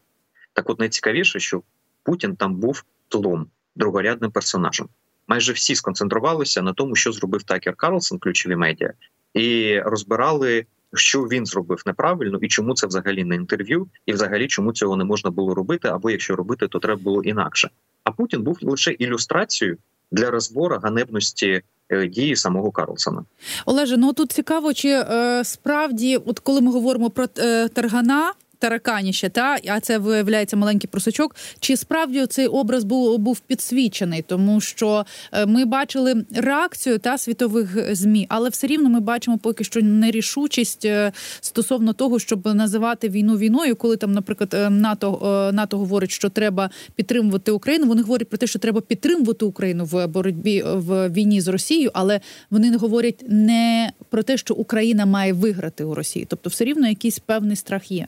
Так, 0.52 0.70
от 0.70 0.78
найцікавіше, 0.78 1.40
що 1.40 1.62
Путін 2.02 2.36
там 2.36 2.54
був 2.54 2.84
тлом 3.08 3.46
другорядним 3.76 4.30
персонажем. 4.30 4.88
Майже 5.28 5.52
всі 5.52 5.74
сконцентрувалися 5.74 6.62
на 6.62 6.72
тому, 6.72 6.96
що 6.96 7.12
зробив 7.12 7.42
Такер 7.42 7.74
Карлсон, 7.74 8.18
ключові 8.18 8.56
медіа, 8.56 8.92
і 9.34 9.78
розбирали, 9.80 10.66
що 10.94 11.22
він 11.22 11.46
зробив 11.46 11.82
неправильно 11.86 12.38
і 12.42 12.48
чому 12.48 12.74
це 12.74 12.86
взагалі 12.86 13.24
не 13.24 13.34
інтерв'ю, 13.34 13.88
і 14.06 14.12
взагалі 14.12 14.48
чому 14.48 14.72
цього 14.72 14.96
не 14.96 15.04
можна 15.04 15.30
було 15.30 15.54
робити, 15.54 15.88
або 15.88 16.10
якщо 16.10 16.36
робити, 16.36 16.68
то 16.68 16.78
треба 16.78 17.02
було 17.02 17.22
інакше. 17.22 17.70
А 18.04 18.10
Путін 18.10 18.42
був 18.42 18.58
лише 18.62 18.90
ілюстрацією 18.90 19.78
для 20.10 20.30
розбору 20.30 20.78
ганебності 20.82 21.62
дії 22.10 22.36
самого 22.36 22.70
Карлсона. 22.70 23.24
Олеже, 23.66 23.96
ну 23.96 24.12
тут 24.12 24.32
цікаво, 24.32 24.72
чи 24.74 24.88
е, 24.88 25.44
справді, 25.44 26.16
от 26.16 26.38
коли 26.38 26.60
ми 26.60 26.72
говоримо 26.72 27.10
про 27.10 27.26
е, 27.38 27.68
Таргана 27.68 28.32
тараканіще, 28.60 29.28
та 29.28 29.58
а 29.68 29.80
це 29.80 29.98
виявляється 29.98 30.56
маленький 30.56 30.88
просочок. 30.90 31.36
Чи 31.60 31.76
справді 31.76 32.26
цей 32.26 32.46
образ 32.46 32.84
був 32.84 33.18
був 33.18 33.40
підсвічений, 33.40 34.22
тому 34.22 34.60
що 34.60 35.06
е, 35.32 35.46
ми 35.46 35.64
бачили 35.64 36.24
реакцію 36.34 36.98
та 36.98 37.18
світових 37.18 37.94
змі, 37.96 38.26
але 38.28 38.48
все 38.48 38.66
рівно 38.66 38.88
ми 38.88 39.00
бачимо 39.00 39.38
поки 39.38 39.64
що 39.64 39.82
нерішучість 39.82 40.84
е, 40.84 41.12
стосовно 41.40 41.92
того, 41.92 42.18
щоб 42.18 42.54
називати 42.54 43.08
війну 43.08 43.36
війною, 43.36 43.76
коли 43.76 43.96
там, 43.96 44.12
наприклад, 44.12 44.54
е, 44.54 44.70
НАТО 44.70 45.50
НАТО 45.52 45.78
говорить, 45.78 46.10
що 46.10 46.28
треба 46.28 46.70
підтримувати 46.94 47.50
Україну. 47.50 47.86
Вони 47.86 48.02
говорять 48.02 48.28
про 48.28 48.38
те, 48.38 48.46
що 48.46 48.58
треба 48.58 48.80
підтримувати 48.80 49.44
Україну 49.44 49.84
в 49.84 50.06
боротьбі 50.06 50.62
в 50.66 51.08
війні 51.08 51.40
з 51.40 51.48
Росією, 51.48 51.90
але 51.94 52.20
вони 52.50 52.70
не 52.70 52.76
говорять 52.76 53.24
не 53.28 53.92
про 54.10 54.22
те, 54.22 54.36
що 54.36 54.54
Україна 54.54 55.06
має 55.06 55.32
виграти 55.32 55.84
у 55.84 55.94
Росії, 55.94 56.26
тобто 56.28 56.50
все 56.50 56.64
рівно 56.64 56.88
якийсь 56.88 57.18
певний 57.18 57.56
страх 57.56 57.90
є. 57.90 58.06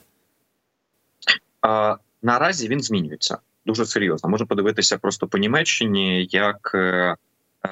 Наразі 2.22 2.68
він 2.68 2.80
змінюється 2.80 3.38
дуже 3.66 3.86
серйозно. 3.86 4.30
Можна 4.30 4.46
подивитися 4.46 4.98
просто 4.98 5.26
по 5.26 5.38
Німеччині, 5.38 6.28
як 6.30 6.72
е, 6.74 7.16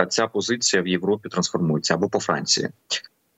ця 0.09 0.27
позиція 0.27 0.83
в 0.83 0.89
Європі 0.89 1.29
трансформується 1.29 1.95
або 1.95 2.09
по 2.09 2.21
Франції. 2.21 2.69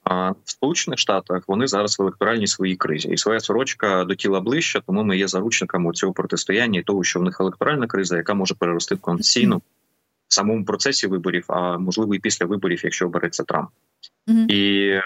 А 0.03 0.31
в 0.31 0.35
Сполучених 0.45 0.99
Штатах 0.99 1.43
вони 1.47 1.67
зараз 1.67 1.99
в 1.99 2.01
електоральній 2.01 2.47
своїй 2.47 2.75
кризі, 2.75 3.09
і 3.09 3.17
своя 3.17 3.39
сорочка 3.39 4.03
до 4.03 4.15
тіла 4.15 4.39
ближче, 4.39 4.81
тому 4.87 5.03
ми 5.03 5.17
є 5.17 5.27
заручниками 5.27 5.91
цього 5.91 6.13
протистояння 6.13 6.79
і 6.79 6.83
того, 6.83 7.03
що 7.03 7.19
в 7.19 7.23
них 7.23 7.37
електоральна 7.39 7.87
криза, 7.87 8.17
яка 8.17 8.33
може 8.33 8.55
перерости 8.55 8.95
в 8.95 8.99
конституційну 8.99 9.61
в 10.27 10.33
самому 10.33 10.65
процесі 10.65 11.07
виборів, 11.07 11.45
а 11.47 11.77
можливо 11.77 12.15
і 12.15 12.19
після 12.19 12.45
виборів, 12.45 12.81
якщо 12.83 13.05
обереться 13.05 13.43
Трамп. 13.43 13.69
Mm-hmm. 14.27 14.51
І 14.51 15.01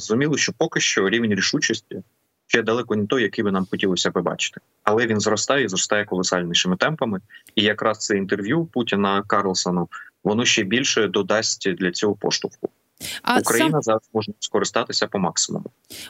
зрозуміло, 0.00 0.36
що 0.36 0.52
поки 0.58 0.80
що 0.80 1.08
рівень 1.08 1.34
рішучості 1.34 2.02
ще 2.54 2.62
далеко 2.62 2.96
не 2.96 3.06
той, 3.06 3.22
який 3.22 3.44
би 3.44 3.52
нам 3.52 3.66
хотілося 3.70 4.10
побачити, 4.10 4.60
але 4.82 5.06
він 5.06 5.20
зростає, 5.20 5.64
і 5.64 5.68
зростає 5.68 6.04
колосальнішими 6.04 6.76
темпами. 6.76 7.20
І 7.54 7.62
якраз 7.62 7.98
це 7.98 8.16
інтерв'ю 8.16 8.64
Путіна 8.64 9.22
Карлсону 9.26 9.88
воно 10.24 10.44
ще 10.44 10.62
більше 10.62 11.08
додасть 11.08 11.72
для 11.72 11.90
цього 11.90 12.14
поштовху. 12.14 12.68
А 13.22 13.38
Україна 13.38 13.70
сам... 13.70 13.82
зараз 13.82 14.02
може 14.14 14.32
скористатися 14.40 15.06
по 15.06 15.18
максимуму. 15.18 15.64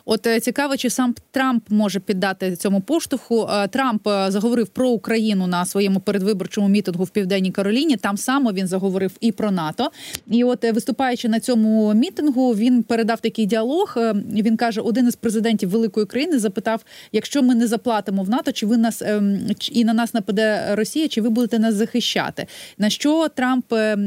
От 0.05 0.27
е, 0.27 0.41
цікаво, 0.41 0.77
чи 0.77 0.91
сам 0.91 1.15
Трамп 1.31 1.65
може 1.71 2.01
піддати 2.01 2.57
цьому 2.57 2.81
поштовху. 2.81 3.49
Е, 3.51 3.69
Трамп 3.69 4.07
е, 4.07 4.31
заговорив 4.31 4.69
про 4.69 4.89
Україну 4.89 5.47
на 5.47 5.65
своєму 5.65 6.01
передвиборчому 6.01 6.69
мітингу 6.69 7.05
в 7.05 7.09
південній 7.09 7.51
Кароліні. 7.51 7.97
Там 7.97 8.17
само 8.17 8.53
він 8.53 8.67
заговорив 8.67 9.13
і 9.21 9.33
про 9.33 9.51
НАТО. 9.51 9.91
І, 10.27 10.45
от 10.45 10.65
виступаючи 10.65 11.29
на 11.29 11.41
цьому 11.41 11.95
мітингу, 11.95 12.55
він 12.55 12.83
передав 12.83 13.21
такий 13.21 13.47
діалог. 13.47 13.95
Він 14.33 14.57
каже: 14.57 14.81
один 14.81 15.09
із 15.09 15.17
президентів 15.17 15.69
великої 15.69 16.07
країни 16.07 16.39
запитав: 16.39 16.85
якщо 17.13 17.43
ми 17.43 17.55
не 17.55 17.67
заплатимо 17.67 18.23
в 18.23 18.29
НАТО, 18.29 18.53
чи 18.53 18.67
ви 18.67 18.77
нас 18.77 19.03
ем, 19.03 19.39
і 19.73 19.85
на 19.85 19.95
нас 19.95 20.15
нападе 20.15 20.75
Росія, 20.75 21.09
чи 21.09 21.21
ви 21.21 21.29
будете 21.29 21.59
нас 21.59 21.75
захищати? 21.75 22.47
На 22.79 22.91
що 22.91 23.29
Трамп 23.29 23.65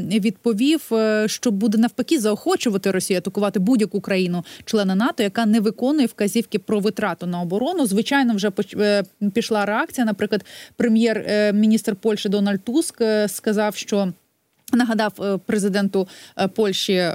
відповів, 0.09 0.91
що 1.25 1.51
буде 1.51 1.77
навпаки 1.77 2.19
заохочувати 2.19 2.66
змушувати 2.67 2.91
Росію 2.91 3.17
атакувати 3.17 3.59
будь-яку 3.59 4.01
країну 4.01 4.43
члена 4.65 4.95
НАТО, 4.95 5.23
яка 5.23 5.45
не 5.45 5.59
виконує 5.59 6.07
вказівки 6.07 6.59
про 6.59 6.79
витрату 6.79 7.27
на 7.27 7.41
оборону. 7.41 7.85
Звичайно, 7.85 8.35
вже 8.35 8.51
е, 8.75 9.03
пішла 9.33 9.65
реакція. 9.65 10.05
Наприклад, 10.05 10.45
прем'єр-міністр 10.75 11.95
Польщі 11.95 12.29
Дональд 12.29 12.63
Туск 12.63 13.01
е, 13.01 13.27
сказав, 13.27 13.75
що. 13.75 14.13
Нагадав 14.73 15.13
е, 15.19 15.37
президенту 15.45 16.07
Польщі 16.55 17.11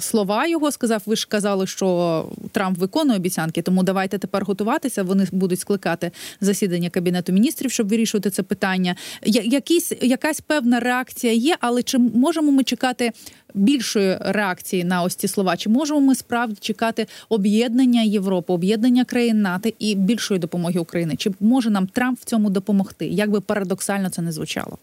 слова 0.00 0.46
його. 0.46 0.72
Сказав: 0.72 1.02
ви 1.06 1.16
ж 1.16 1.26
казали, 1.28 1.66
що 1.66 2.28
Трамп 2.52 2.78
виконує 2.78 3.18
обіцянки, 3.18 3.62
тому 3.62 3.82
давайте 3.82 4.18
тепер 4.18 4.44
готуватися. 4.44 5.02
Вони 5.02 5.26
будуть 5.32 5.60
скликати 5.60 6.10
засідання 6.40 6.90
кабінету 6.90 7.32
міністрів, 7.32 7.70
щоб 7.70 7.88
вирішувати 7.88 8.30
це 8.30 8.42
питання. 8.42 8.96
Якісь 9.22 9.92
якась 10.00 10.40
певна 10.40 10.80
реакція 10.80 11.32
є, 11.32 11.56
але 11.60 11.82
чи 11.82 11.98
можемо 11.98 12.52
ми 12.52 12.64
чекати 12.64 13.12
більшої 13.54 14.18
реакції 14.20 14.84
на 14.84 15.02
ось 15.02 15.14
ці 15.14 15.28
слова? 15.28 15.56
Чи 15.56 15.68
можемо 15.68 16.00
ми 16.00 16.14
справді 16.14 16.56
чекати 16.60 17.06
об'єднання 17.28 18.02
Європи, 18.02 18.52
об'єднання 18.52 19.04
країн 19.04 19.42
НАТО 19.42 19.70
і 19.78 19.94
більшої 19.94 20.40
допомоги 20.40 20.80
України? 20.80 21.16
Чи 21.16 21.30
може 21.40 21.70
нам 21.70 21.86
Трамп 21.86 22.20
в 22.20 22.24
цьому 22.24 22.50
допомогти? 22.50 23.06
Як 23.06 23.30
би 23.30 23.40
парадоксально 23.40 24.10
це 24.10 24.22
не 24.22 24.32
звучало? 24.32 24.78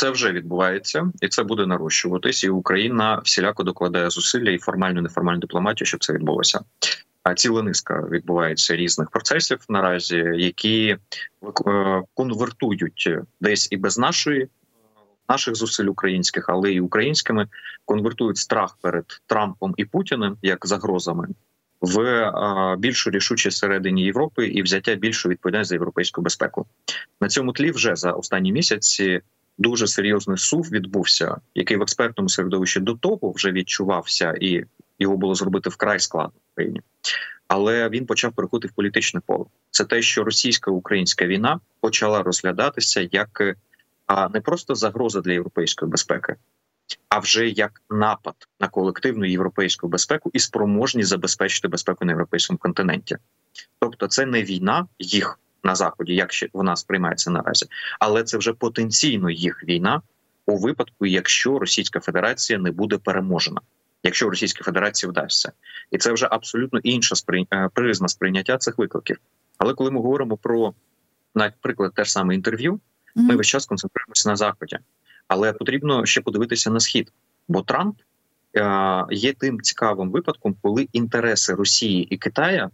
Це 0.00 0.10
вже 0.10 0.32
відбувається, 0.32 1.12
і 1.20 1.28
це 1.28 1.42
буде 1.42 1.66
нарощуватись. 1.66 2.44
І 2.44 2.48
Україна 2.48 3.20
всіляко 3.24 3.62
докладає 3.62 4.10
зусилля 4.10 4.50
і 4.50 4.58
формальну, 4.58 5.02
неформальну 5.02 5.40
дипломатію, 5.40 5.86
щоб 5.86 6.04
це 6.04 6.12
відбулося. 6.12 6.60
А 7.22 7.34
ціла 7.34 7.62
низка 7.62 8.08
відбувається 8.10 8.76
різних 8.76 9.10
процесів 9.10 9.58
наразі, 9.68 10.16
які 10.36 10.96
е, 11.66 12.02
конвертують 12.14 13.08
десь 13.40 13.68
і 13.70 13.76
без 13.76 13.98
нашої 13.98 14.48
наших 15.28 15.54
зусиль 15.54 15.86
українських, 15.86 16.48
але 16.48 16.72
й 16.72 16.78
українськими 16.78 17.46
конвертують 17.84 18.36
страх 18.36 18.78
перед 18.80 19.04
Трампом 19.26 19.74
і 19.76 19.84
Путіним 19.84 20.36
як 20.42 20.66
загрозами 20.66 21.28
в 21.80 22.00
а, 22.24 22.76
більшу 22.76 23.10
рішучість 23.10 23.58
середині 23.58 24.04
Європи 24.04 24.46
і 24.46 24.62
взяття 24.62 24.94
більшої 24.94 25.32
відповідальності 25.32 25.68
за 25.68 25.74
європейську 25.74 26.22
безпеку. 26.22 26.66
На 27.20 27.28
цьому 27.28 27.52
тлі 27.52 27.70
вже 27.70 27.96
за 27.96 28.12
останні 28.12 28.52
місяці. 28.52 29.20
Дуже 29.60 29.86
серйозний 29.86 30.38
сув 30.38 30.68
відбувся, 30.72 31.36
який 31.54 31.76
в 31.76 31.82
експертному 31.82 32.28
середовищі 32.28 32.80
до 32.80 32.94
того 32.94 33.32
вже 33.32 33.52
відчувався, 33.52 34.34
і 34.40 34.64
його 34.98 35.16
було 35.16 35.34
зробити 35.34 35.70
вкрай 35.70 36.00
складно 36.00 36.32
в 36.34 36.52
Україні. 36.52 36.80
Але 37.48 37.88
він 37.88 38.06
почав 38.06 38.32
переходити 38.32 38.72
в 38.72 38.74
політичне 38.74 39.20
поле. 39.26 39.44
Це 39.70 39.84
те, 39.84 40.02
що 40.02 40.24
російсько-українська 40.24 41.26
війна 41.26 41.60
почала 41.80 42.22
розглядатися 42.22 43.08
як 43.12 43.42
а 44.06 44.28
не 44.28 44.40
просто 44.40 44.74
загроза 44.74 45.20
для 45.20 45.32
європейської 45.32 45.90
безпеки, 45.90 46.34
а 47.08 47.18
вже 47.18 47.48
як 47.48 47.82
напад 47.90 48.34
на 48.60 48.68
колективну 48.68 49.24
європейську 49.24 49.88
безпеку 49.88 50.30
і 50.32 50.38
спроможність 50.38 51.08
забезпечити 51.08 51.68
безпеку 51.68 52.04
на 52.04 52.12
європейському 52.12 52.58
континенті. 52.58 53.16
Тобто, 53.78 54.06
це 54.06 54.26
не 54.26 54.42
війна 54.42 54.86
їх 54.98 55.38
на 55.64 55.74
заході, 55.74 56.14
як 56.14 56.32
ще 56.32 56.48
вона 56.52 56.76
сприймається 56.76 57.30
наразі, 57.30 57.66
але 58.00 58.24
це 58.24 58.38
вже 58.38 58.52
потенційно 58.52 59.30
їх 59.30 59.64
війна 59.64 60.02
у 60.46 60.56
випадку, 60.56 61.06
якщо 61.06 61.58
Російська 61.58 62.00
Федерація 62.00 62.58
не 62.58 62.70
буде 62.70 62.98
переможена. 62.98 63.60
Якщо 64.02 64.30
Російській 64.30 64.62
Федерації 64.62 65.10
вдасться, 65.10 65.52
і 65.90 65.98
це 65.98 66.12
вже 66.12 66.28
абсолютно 66.30 66.78
інша 66.78 67.14
сприй... 67.14 67.46
Е, 67.52 67.68
призма 67.74 68.08
сприйняття 68.08 68.58
цих 68.58 68.78
викликів. 68.78 69.18
Але 69.58 69.74
коли 69.74 69.90
ми 69.90 70.00
говоримо 70.00 70.36
про, 70.36 70.74
наприклад, 71.34 71.94
те 71.94 72.04
ж 72.04 72.12
саме 72.12 72.34
інтерв'ю, 72.34 72.80
ми 73.14 73.36
весь 73.36 73.46
час 73.46 73.66
концентруємося 73.66 74.28
на 74.28 74.36
заході, 74.36 74.78
але 75.28 75.52
потрібно 75.52 76.06
ще 76.06 76.20
подивитися 76.20 76.70
на 76.70 76.80
схід, 76.80 77.12
бо 77.48 77.62
Трамп 77.62 77.96
е, 78.56 79.04
є 79.10 79.32
тим 79.32 79.60
цікавим 79.60 80.10
випадком, 80.10 80.56
коли 80.62 80.88
інтереси 80.92 81.54
Росії 81.54 82.04
і 82.04 82.16
Китая 82.16 82.70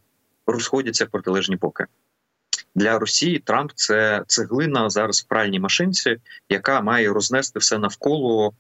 розходяться 0.47 1.05
в 1.05 1.09
протилежні 1.09 1.57
боки. 1.57 1.87
Для 2.77 2.99
Росії 2.99 3.39
Трамп 3.39 3.73
це 3.75 4.25
цеглина 4.27 4.91
зараз 4.91 5.23
в 5.23 5.29
пральній 5.29 5.61
машинці, 5.61 6.17
яка 6.49 6.81
має 6.81 7.13
рознести 7.13 7.59
все 7.59 7.79
навколо 7.79 8.53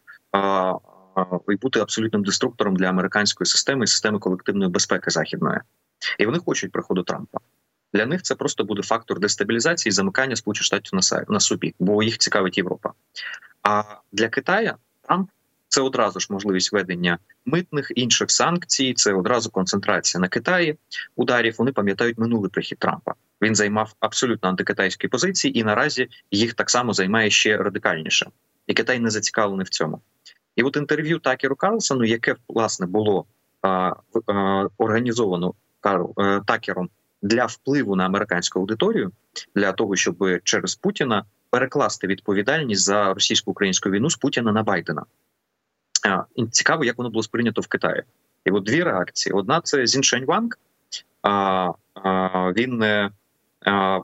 і 1.48 1.57
бути 1.57 1.81
абсолютним 1.81 2.24
деструктором 2.24 2.76
для 2.76 2.87
американської 2.87 3.46
системи 3.46 3.85
і 3.85 3.87
системи 3.87 4.18
колективної 4.18 4.70
безпеки 4.70 5.11
західної, 5.11 5.61
і 6.18 6.26
вони 6.26 6.38
хочуть 6.38 6.72
приходу 6.72 7.02
Трампа. 7.02 7.38
Для 7.94 8.07
них 8.07 8.22
це 8.22 8.35
просто 8.35 8.64
буде 8.64 8.83
фактор 8.83 9.20
дестабілізації 9.20 9.90
і 9.90 9.92
замикання 9.92 10.37
Сполучених 10.37 10.64
Штатів 10.64 11.00
на 11.29 11.40
собі, 11.40 11.74
бо 11.79 12.02
їх 12.02 12.18
цікавить 12.18 12.59
Європа. 12.59 12.92
А 13.62 13.83
для 14.12 14.29
Китая 14.29 14.76
Трамп 15.02 15.31
Це 15.68 15.81
одразу 15.81 16.20
ж 16.20 16.26
можливість 16.31 16.72
ведення 16.72 17.18
митних 17.44 17.92
інших 17.94 18.31
санкцій. 18.31 18.94
Це 18.94 19.12
одразу 19.12 19.50
концентрація 19.50 20.20
на 20.20 20.29
Китаї 20.29 20.76
ударів. 21.16 21.55
Вони 21.59 21.72
пам'ятають 21.72 22.18
минулий 22.18 22.50
прихід 22.50 22.79
Трампа. 22.79 23.14
Він 23.42 23.55
займав 23.55 23.94
абсолютно 24.00 24.48
антикитайські 24.48 25.09
позиції, 25.09 25.59
і 25.59 25.64
наразі 25.64 26.09
їх 26.31 26.55
так 26.55 26.70
само 26.70 26.92
займає 26.92 27.31
ще 27.31 27.57
радикальніше. 27.57 28.26
І 28.66 28.74
Китай 28.74 29.00
не 29.00 29.11
зацікавлений 29.11 29.64
в 29.64 29.68
цьому. 29.68 30.00
І 30.57 30.62
от 30.62 30.76
інтерв'ю 30.76 31.18
Такеру 31.18 31.57
Карлсону, 31.57 32.05
яке 32.05 32.35
власне 32.48 32.87
було 32.87 33.24
а, 33.62 33.92
а, 34.26 34.66
організовано 34.79 35.55
Карл 35.81 36.12
а, 36.16 36.40
Такером 36.46 36.88
для 37.22 37.46
впливу 37.46 37.96
на 37.96 38.07
американську 38.07 38.61
аудиторію, 38.61 39.12
для 39.55 39.72
того, 39.72 39.96
щоб 39.96 40.40
через 40.44 40.74
Путіна 40.74 41.24
перекласти 41.50 42.07
відповідальність 42.07 42.83
за 42.83 43.14
російсько-українську 43.14 43.90
війну 43.90 44.11
з 44.11 44.16
Путіна 44.16 44.52
на 44.52 44.62
Байдена. 44.62 45.05
Цікаво, 46.50 46.84
як 46.84 46.98
воно 46.98 47.10
було 47.10 47.22
сприйнято 47.22 47.60
в 47.60 47.66
Китаї. 47.66 48.02
І 48.44 48.50
от 48.50 48.64
дві 48.64 48.82
реакції: 48.82 49.32
одна 49.32 49.60
це 49.60 49.86
Зіншень 49.86 50.24
Ванг, 50.24 50.50
він 52.56 52.78
не. 52.78 53.10
А, 53.66 54.00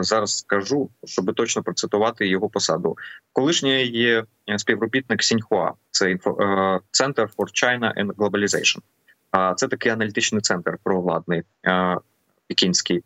Зараз 0.00 0.36
скажу, 0.36 0.90
щоб 1.04 1.34
точно 1.34 1.62
процитувати 1.62 2.28
його 2.28 2.48
посаду. 2.48 2.96
Колишній 3.32 3.86
є 3.86 4.24
співробітник 4.56 5.22
Сіньхуа, 5.22 5.72
це 5.90 6.06
Center 6.06 7.28
for 7.36 7.46
China 7.64 8.04
and 8.04 8.12
Globalization. 8.14 8.78
А 9.30 9.54
це 9.54 9.68
такий 9.68 9.92
аналітичний 9.92 10.40
центр 10.40 10.78
провладний 10.82 11.42
пекінський. 12.48 13.02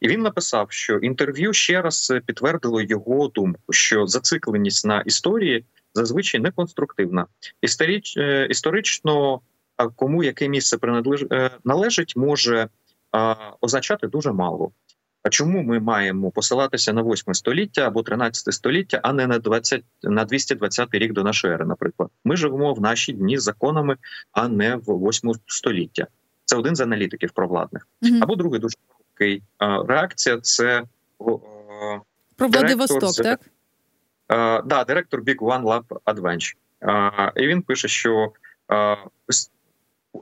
І 0.00 0.08
він 0.08 0.22
написав, 0.22 0.66
що 0.70 0.96
інтерв'ю 0.98 1.52
ще 1.52 1.82
раз 1.82 2.12
підтвердило 2.26 2.80
його 2.80 3.28
думку, 3.28 3.72
що 3.72 4.06
зацикленість 4.06 4.86
на 4.86 5.00
історії 5.00 5.64
зазвичай 5.94 6.40
не 6.40 6.50
конструктивна. 6.50 7.26
Історич, 7.60 8.16
е, 8.16 8.46
історично 8.50 9.40
кому 9.96 10.24
яке 10.24 10.48
місце 10.48 10.78
принадлеж... 10.78 11.26
Е, 11.32 11.50
належить, 11.64 12.16
може 12.16 12.68
означати 13.60 14.06
дуже 14.06 14.32
мало. 14.32 14.72
А 15.22 15.28
чому 15.28 15.62
ми 15.62 15.80
маємо 15.80 16.30
посилатися 16.30 16.92
на 16.92 17.02
8 17.02 17.34
століття 17.34 17.82
або 17.86 18.02
13 18.02 18.54
століття, 18.54 19.00
а 19.02 19.12
не 19.12 19.26
на 19.26 19.38
20, 19.38 19.84
на 20.02 20.24
220 20.24 20.88
рік 20.92 21.12
до 21.12 21.22
нашої 21.22 21.54
ери? 21.54 21.64
Наприклад, 21.64 22.10
ми 22.24 22.36
живемо 22.36 22.74
в 22.74 22.80
наші 22.80 23.12
дні 23.12 23.38
з 23.38 23.42
законами, 23.42 23.96
а 24.32 24.48
не 24.48 24.76
в 24.76 25.08
8 25.08 25.32
століття. 25.46 26.06
Це 26.44 26.56
один 26.56 26.76
з 26.76 26.80
аналітиків 26.80 27.30
провладних. 27.30 27.88
Mm-hmm. 28.02 28.18
Або 28.22 28.36
другий 28.36 28.60
дуже 28.60 28.76
короткий 28.88 29.42
реакція. 29.88 30.38
Це 30.40 30.84
про 32.36 32.48
Владивосток, 32.48 33.14
так? 33.14 33.40
Uh, 34.32 34.62
да, 34.64 34.84
директор 34.84 35.20
Big 35.20 35.38
One 35.40 35.62
Lab 35.62 35.84
Adventure. 36.04 36.54
Uh, 36.80 37.32
і 37.36 37.46
він 37.46 37.62
пише, 37.62 37.88
що 37.88 38.32
uh, 38.68 38.96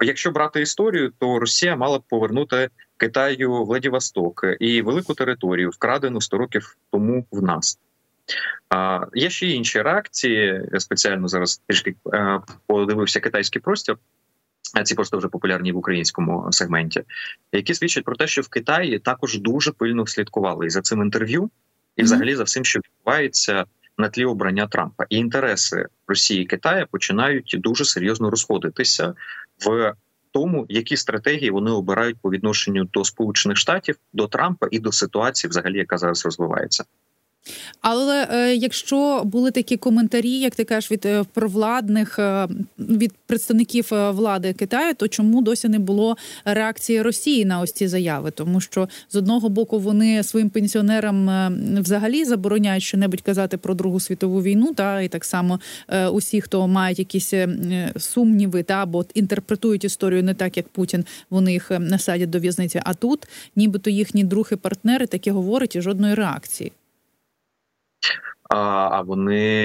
якщо 0.00 0.30
брати 0.30 0.60
історію, 0.60 1.12
то 1.18 1.38
Росія 1.38 1.76
мала 1.76 1.98
б 1.98 2.02
повернути 2.08 2.68
Китаю 2.96 3.64
Владивосток 3.64 4.44
і 4.60 4.82
велику 4.82 5.14
територію, 5.14 5.70
вкрадену 5.70 6.20
100 6.20 6.38
років 6.38 6.76
тому 6.90 7.26
в 7.30 7.42
нас. 7.42 7.78
Є 9.14 9.30
ще 9.30 9.46
інші 9.46 9.82
реакції. 9.82 10.68
Я 10.72 10.80
спеціально 10.80 11.28
зараз 11.28 11.62
трішки 11.66 11.94
е, 12.14 12.40
подивився 12.66 13.20
китайський 13.20 13.62
простір. 13.62 13.96
Ці 14.84 14.94
просто 14.94 15.18
вже 15.18 15.28
популярні 15.28 15.72
в 15.72 15.76
українському 15.76 16.48
сегменті, 16.52 17.02
які 17.52 17.74
свідчать 17.74 18.04
про 18.04 18.16
те, 18.16 18.26
що 18.26 18.42
в 18.42 18.48
Китаї 18.48 18.98
також 18.98 19.38
дуже 19.38 19.72
пильно 19.72 20.06
слідкували 20.06 20.66
і 20.66 20.70
за 20.70 20.82
цим 20.82 21.02
інтерв'ю, 21.02 21.50
і 21.96 22.02
взагалі 22.02 22.34
за 22.34 22.44
всім, 22.44 22.64
що 22.64 22.80
відбувається 22.80 23.64
на 23.98 24.08
тлі 24.08 24.24
обрання 24.24 24.66
Трампа. 24.66 25.04
І 25.08 25.16
інтереси 25.16 25.86
Росії 26.08 26.42
і 26.42 26.46
Китаю 26.46 26.86
починають 26.90 27.56
дуже 27.58 27.84
серйозно 27.84 28.30
розходитися 28.30 29.14
в 29.66 29.94
тому, 30.30 30.66
які 30.68 30.96
стратегії 30.96 31.50
вони 31.50 31.70
обирають 31.70 32.16
по 32.22 32.30
відношенню 32.30 32.84
до 32.84 33.04
Сполучених 33.04 33.58
Штатів, 33.58 33.96
до 34.12 34.26
Трампа 34.26 34.66
і 34.70 34.78
до 34.78 34.92
ситуації, 34.92 35.48
взагалі, 35.48 35.78
яка 35.78 35.98
зараз 35.98 36.24
розвивається. 36.24 36.84
Але 37.80 38.28
е, 38.30 38.54
якщо 38.54 39.22
були 39.24 39.50
такі 39.50 39.76
коментарі, 39.76 40.30
як 40.30 40.54
ти 40.54 40.64
кажеш, 40.64 40.90
від 40.90 41.06
е, 41.06 41.24
провладних 41.34 42.18
е, 42.18 42.48
від 42.78 43.12
представників 43.26 43.88
е, 43.92 44.10
влади 44.10 44.52
Китаю, 44.52 44.94
то 44.94 45.08
чому 45.08 45.42
досі 45.42 45.68
не 45.68 45.78
було 45.78 46.16
реакції 46.44 47.02
Росії 47.02 47.44
на 47.44 47.60
ось 47.60 47.72
ці 47.72 47.88
заяви? 47.88 48.30
Тому 48.30 48.60
що 48.60 48.88
з 49.08 49.16
одного 49.16 49.48
боку 49.48 49.78
вони 49.78 50.22
своїм 50.22 50.50
пенсіонерам 50.50 51.30
е, 51.30 51.52
взагалі 51.80 52.24
забороняють 52.24 52.82
щонебудь 52.82 53.20
казати 53.20 53.56
про 53.56 53.74
Другу 53.74 54.00
світову 54.00 54.42
війну, 54.42 54.74
та 54.74 55.00
і 55.00 55.08
так 55.08 55.24
само 55.24 55.60
е, 55.88 56.08
усі, 56.08 56.40
хто 56.40 56.68
мають 56.68 56.98
якісь 56.98 57.34
сумніви, 57.96 58.62
та 58.62 58.74
або 58.74 59.04
інтерпретують 59.14 59.84
історію 59.84 60.22
не 60.22 60.34
так, 60.34 60.56
як 60.56 60.68
Путін, 60.68 61.04
вони 61.30 61.52
їх 61.52 61.70
насадять 61.70 62.30
до 62.30 62.38
в'язниці. 62.38 62.80
А 62.84 62.94
тут, 62.94 63.28
нібито 63.56 63.90
їхні 63.90 64.24
друг 64.24 64.48
і 64.52 64.56
партнери 64.56 65.06
такі 65.06 65.30
говорять 65.30 65.76
і 65.76 65.80
жодної 65.80 66.14
реакції. 66.14 66.72
А 68.50 69.00
вони 69.00 69.64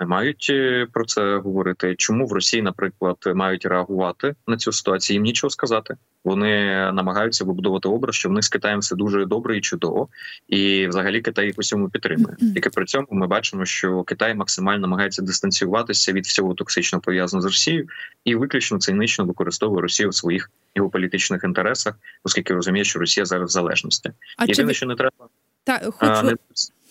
не 0.00 0.06
мають 0.06 0.46
е, 0.50 0.86
про 0.92 1.04
це 1.04 1.36
говорити. 1.36 1.94
Чому 1.98 2.26
в 2.26 2.32
Росії, 2.32 2.62
наприклад, 2.62 3.16
мають 3.34 3.66
реагувати 3.66 4.34
на 4.46 4.56
цю 4.56 4.72
ситуацію? 4.72 5.14
Їм 5.14 5.22
нічого 5.22 5.50
сказати. 5.50 5.96
Вони 6.24 6.66
намагаються 6.92 7.44
вибудувати 7.44 7.88
образ, 7.88 8.14
що 8.14 8.28
в 8.28 8.32
них 8.32 8.44
з 8.44 8.48
Китаєм 8.48 8.80
все 8.80 8.96
дуже 8.96 9.26
добре 9.26 9.56
і 9.58 9.60
чудово, 9.60 10.08
і 10.48 10.86
взагалі 10.86 11.20
Китай 11.20 11.46
їх 11.46 11.54
усьому 11.58 11.88
підтримує. 11.88 12.36
Тільки 12.36 12.70
при 12.70 12.84
цьому 12.84 13.06
ми 13.10 13.26
бачимо, 13.26 13.64
що 13.64 14.02
Китай 14.02 14.34
максимально 14.34 14.80
намагається 14.80 15.22
дистанціюватися 15.22 16.12
від 16.12 16.26
всього 16.26 16.54
токсично 16.54 17.00
пов'язаного 17.00 17.42
з 17.42 17.52
Росією 17.52 17.88
і 18.24 18.34
виключно 18.34 18.78
цинично 18.78 19.24
використовує 19.24 19.82
Росію 19.82 20.08
в 20.08 20.14
своїх 20.14 20.50
геополітичних 20.76 21.44
інтересах, 21.44 21.94
оскільки 22.24 22.54
розуміє, 22.54 22.84
що 22.84 22.98
Росія 22.98 23.26
зараз 23.26 23.50
в 23.50 23.52
залежності. 23.52 24.10
А 24.36 24.44
Єдине, 24.44 24.68
ви... 24.68 24.74
що 24.74 24.86
не 24.86 24.94
треба 24.94 25.28
та 25.64 25.90
хочу 25.90 26.12
а, 26.12 26.34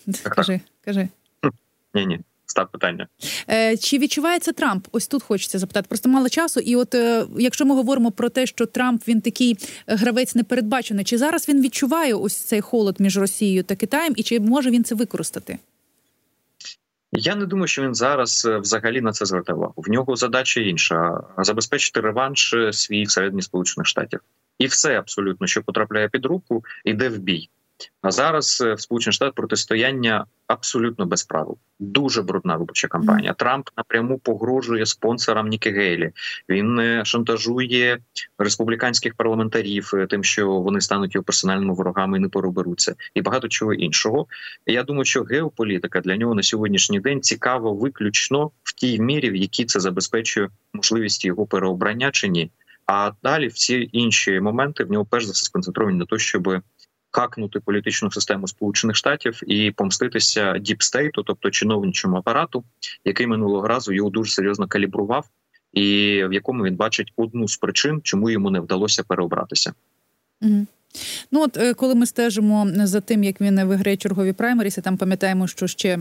не... 0.06 0.14
кажи, 0.30 0.60
кажи. 0.84 1.08
Ні, 1.94 2.06
ні. 2.06 2.20
Став 2.46 2.70
питання. 2.70 3.08
Е, 3.50 3.76
Чи 3.76 3.98
відчувається 3.98 4.52
Трамп? 4.52 4.86
Ось 4.92 5.08
тут 5.08 5.22
хочеться 5.22 5.58
запитати. 5.58 5.86
Просто 5.88 6.08
мало 6.08 6.28
часу. 6.28 6.60
І 6.60 6.76
от 6.76 6.94
е, 6.94 7.26
якщо 7.38 7.66
ми 7.66 7.74
говоримо 7.74 8.10
про 8.10 8.28
те, 8.28 8.46
що 8.46 8.66
Трамп 8.66 9.08
він 9.08 9.20
такий 9.20 9.56
гравець 9.86 10.34
непередбачений, 10.34 11.04
чи 11.04 11.18
зараз 11.18 11.48
він 11.48 11.62
відчуває 11.62 12.14
ось 12.14 12.36
цей 12.36 12.60
холод 12.60 13.00
між 13.00 13.18
Росією 13.18 13.62
та 13.62 13.76
Китаєм, 13.76 14.12
і 14.16 14.22
чи 14.22 14.40
може 14.40 14.70
він 14.70 14.84
це 14.84 14.94
використати? 14.94 15.58
Я 17.12 17.36
не 17.36 17.46
думаю, 17.46 17.66
що 17.66 17.82
він 17.82 17.94
зараз 17.94 18.44
е, 18.44 18.58
взагалі 18.58 19.00
на 19.00 19.12
це 19.12 19.26
звертає 19.26 19.56
увагу. 19.56 19.74
В 19.76 19.90
нього 19.90 20.16
задача 20.16 20.60
інша: 20.60 21.20
забезпечити 21.38 22.00
реванш 22.00 22.54
е, 22.54 22.72
свій 22.72 23.04
всередині 23.04 23.42
Сполучених 23.42 23.86
Штатів, 23.86 24.20
і 24.58 24.66
все 24.66 24.98
абсолютно, 24.98 25.46
що 25.46 25.62
потрапляє 25.62 26.08
під 26.08 26.26
руку, 26.26 26.64
йде 26.84 27.08
в 27.08 27.18
бій. 27.18 27.48
А 28.02 28.10
зараз 28.10 28.62
е, 28.66 28.74
в 28.74 28.80
Сполучених 28.80 29.14
Штатах 29.14 29.34
протистояння 29.34 30.26
абсолютно 30.46 31.06
без 31.06 31.22
правил. 31.22 31.58
Дуже 31.78 32.22
брудна 32.22 32.56
виборча 32.56 32.88
кампанія. 32.88 33.32
Трамп 33.32 33.68
напряму 33.76 34.18
погрожує 34.18 34.86
спонсорам 34.86 35.48
Нікі 35.48 35.70
Гейлі. 35.70 36.10
Він 36.48 36.78
е, 36.78 37.04
шантажує 37.04 37.98
республіканських 38.38 39.14
парламентарів, 39.14 39.90
е, 39.94 40.06
тим, 40.06 40.24
що 40.24 40.50
вони 40.50 40.80
стануть 40.80 41.14
його 41.14 41.24
персональними 41.24 41.74
ворогами 41.74 42.18
і 42.18 42.20
не 42.20 42.28
пороберуться, 42.28 42.94
і 43.14 43.22
багато 43.22 43.48
чого 43.48 43.74
іншого. 43.74 44.26
Я 44.66 44.82
думаю, 44.82 45.04
що 45.04 45.22
геополітика 45.22 46.00
для 46.00 46.16
нього 46.16 46.34
на 46.34 46.42
сьогоднішній 46.42 47.00
день 47.00 47.20
цікава 47.20 47.72
виключно 47.72 48.50
в 48.62 48.72
тій 48.72 48.98
мірі, 48.98 49.30
в 49.30 49.36
якій 49.36 49.64
це 49.64 49.80
забезпечує 49.80 50.48
можливість 50.72 51.24
його 51.24 51.46
переобрання 51.46 52.10
чи 52.10 52.28
ні. 52.28 52.50
А 52.86 53.12
далі 53.22 53.46
всі 53.46 53.88
інші 53.92 54.40
моменти 54.40 54.84
в 54.84 54.90
нього 54.90 55.06
перш 55.10 55.24
за 55.24 55.32
все 55.32 55.44
сконцентровані 55.44 55.98
на 55.98 56.04
те, 56.04 56.18
щоб 56.18 56.62
хакнути 57.10 57.60
політичну 57.60 58.10
систему 58.10 58.48
Сполучених 58.48 58.96
Штатів 58.96 59.40
і 59.46 59.70
помститися 59.70 60.58
діпстейту, 60.58 61.22
тобто 61.22 61.50
чиновничому 61.50 62.16
апарату, 62.16 62.64
який 63.04 63.26
минулого 63.26 63.68
разу 63.68 63.92
його 63.92 64.10
дуже 64.10 64.32
серйозно 64.32 64.68
калібрував, 64.68 65.26
і 65.72 65.84
в 66.24 66.32
якому 66.32 66.64
він 66.64 66.76
бачить 66.76 67.12
одну 67.16 67.48
з 67.48 67.56
причин, 67.56 68.00
чому 68.02 68.30
йому 68.30 68.50
не 68.50 68.60
вдалося 68.60 69.02
переобратися. 69.02 69.72
Угу. 70.40 70.66
Ну 71.30 71.42
от 71.42 71.56
е, 71.56 71.74
коли 71.74 71.94
ми 71.94 72.06
стежимо 72.06 72.68
за 72.74 73.00
тим, 73.00 73.24
як 73.24 73.40
він 73.40 73.64
виграє 73.64 73.96
чергові 73.96 74.32
праймеріси, 74.32 74.80
там 74.80 74.96
пам'ятаємо, 74.96 75.46
що 75.46 75.66
ще 75.66 75.98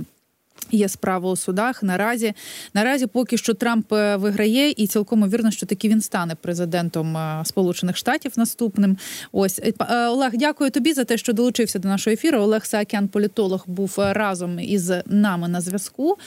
Є 0.71 0.89
справа 0.89 1.31
у 1.31 1.35
судах 1.35 1.83
наразі. 1.83 2.33
Наразі 2.73 3.07
поки 3.07 3.37
що 3.37 3.53
Трамп 3.53 3.93
е, 3.93 4.15
виграє, 4.15 4.69
і 4.69 4.87
цілком 4.87 5.29
вірно, 5.29 5.51
що 5.51 5.65
таки 5.65 5.89
він 5.89 6.01
стане 6.01 6.35
президентом 6.35 7.17
е, 7.17 7.41
Сполучених 7.45 7.97
Штатів 7.97 8.31
наступним. 8.37 8.97
Ось 9.31 9.59
е, 9.59 10.07
Олег, 10.07 10.31
дякую 10.33 10.69
тобі 10.71 10.93
за 10.93 11.03
те, 11.03 11.17
що 11.17 11.33
долучився 11.33 11.79
до 11.79 11.87
нашого 11.87 12.13
ефіру. 12.13 12.39
Олег 12.39 12.65
Саакян, 12.65 13.07
політолог, 13.07 13.63
був 13.67 13.93
разом 13.97 14.59
із 14.59 14.91
нами 15.05 15.47
на 15.47 15.61
зв'язку. 15.61 16.17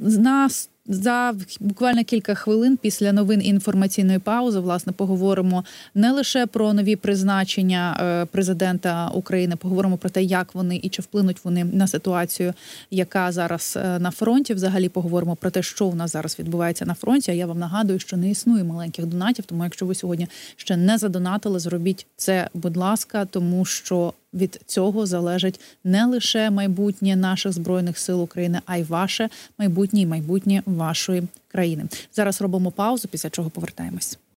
На 0.00 0.48
За 0.86 1.34
буквально 1.60 2.04
кілька 2.04 2.34
хвилин 2.34 2.78
після 2.82 3.12
новин 3.12 3.42
інформаційної 3.44 4.18
паузи 4.18 4.60
власне 4.60 4.92
поговоримо 4.92 5.64
не 5.94 6.12
лише 6.12 6.46
про 6.46 6.72
нові 6.72 6.96
призначення 6.96 7.96
е, 8.00 8.24
президента 8.26 9.08
України, 9.08 9.56
поговоримо 9.56 9.96
про 9.96 10.10
те, 10.10 10.22
як 10.22 10.54
вони 10.54 10.80
і 10.82 10.88
чи 10.88 11.02
вплинуть 11.02 11.44
вони 11.44 11.64
на 11.64 11.86
ситуацію, 11.86 12.54
яка 12.90 13.32
зараз 13.32 13.78
е, 13.84 13.98
на 13.98 14.10
фронті. 14.10 14.54
Взагалі 14.54 14.88
поговоримо 14.88 15.36
про 15.36 15.50
те, 15.50 15.62
що 15.62 15.86
у 15.86 15.94
нас 15.94 16.12
зараз 16.12 16.38
відбувається 16.38 16.86
на 16.86 16.94
фронті. 16.94 17.30
А 17.30 17.34
я 17.34 17.46
вам 17.46 17.58
нагадую, 17.58 17.98
що 17.98 18.16
не 18.16 18.30
існує 18.30 18.64
маленьких 18.64 19.06
донатів. 19.06 19.44
Тому, 19.44 19.64
якщо 19.64 19.86
ви 19.86 19.94
сьогодні 19.94 20.28
ще 20.56 20.76
не 20.76 20.98
задонатили, 20.98 21.58
зробіть 21.58 22.06
це, 22.16 22.48
будь 22.54 22.76
ласка, 22.76 23.24
тому 23.24 23.64
що 23.64 24.12
від 24.34 24.60
цього 24.66 25.06
залежить 25.06 25.60
не 25.84 26.06
лише 26.06 26.50
майбутнє 26.50 27.16
наших 27.16 27.52
збройних 27.52 27.98
сил 27.98 28.22
України, 28.22 28.60
а 28.66 28.76
й 28.76 28.82
ваше 28.82 29.28
майбутнє 29.58 30.00
і 30.00 30.06
майбутнє 30.06 30.62
вашої 30.66 31.22
країни. 31.48 31.84
Зараз 32.12 32.40
робимо 32.40 32.70
паузу, 32.70 33.08
після 33.08 33.30
чого 33.30 33.50
повертаємось. 33.50 34.18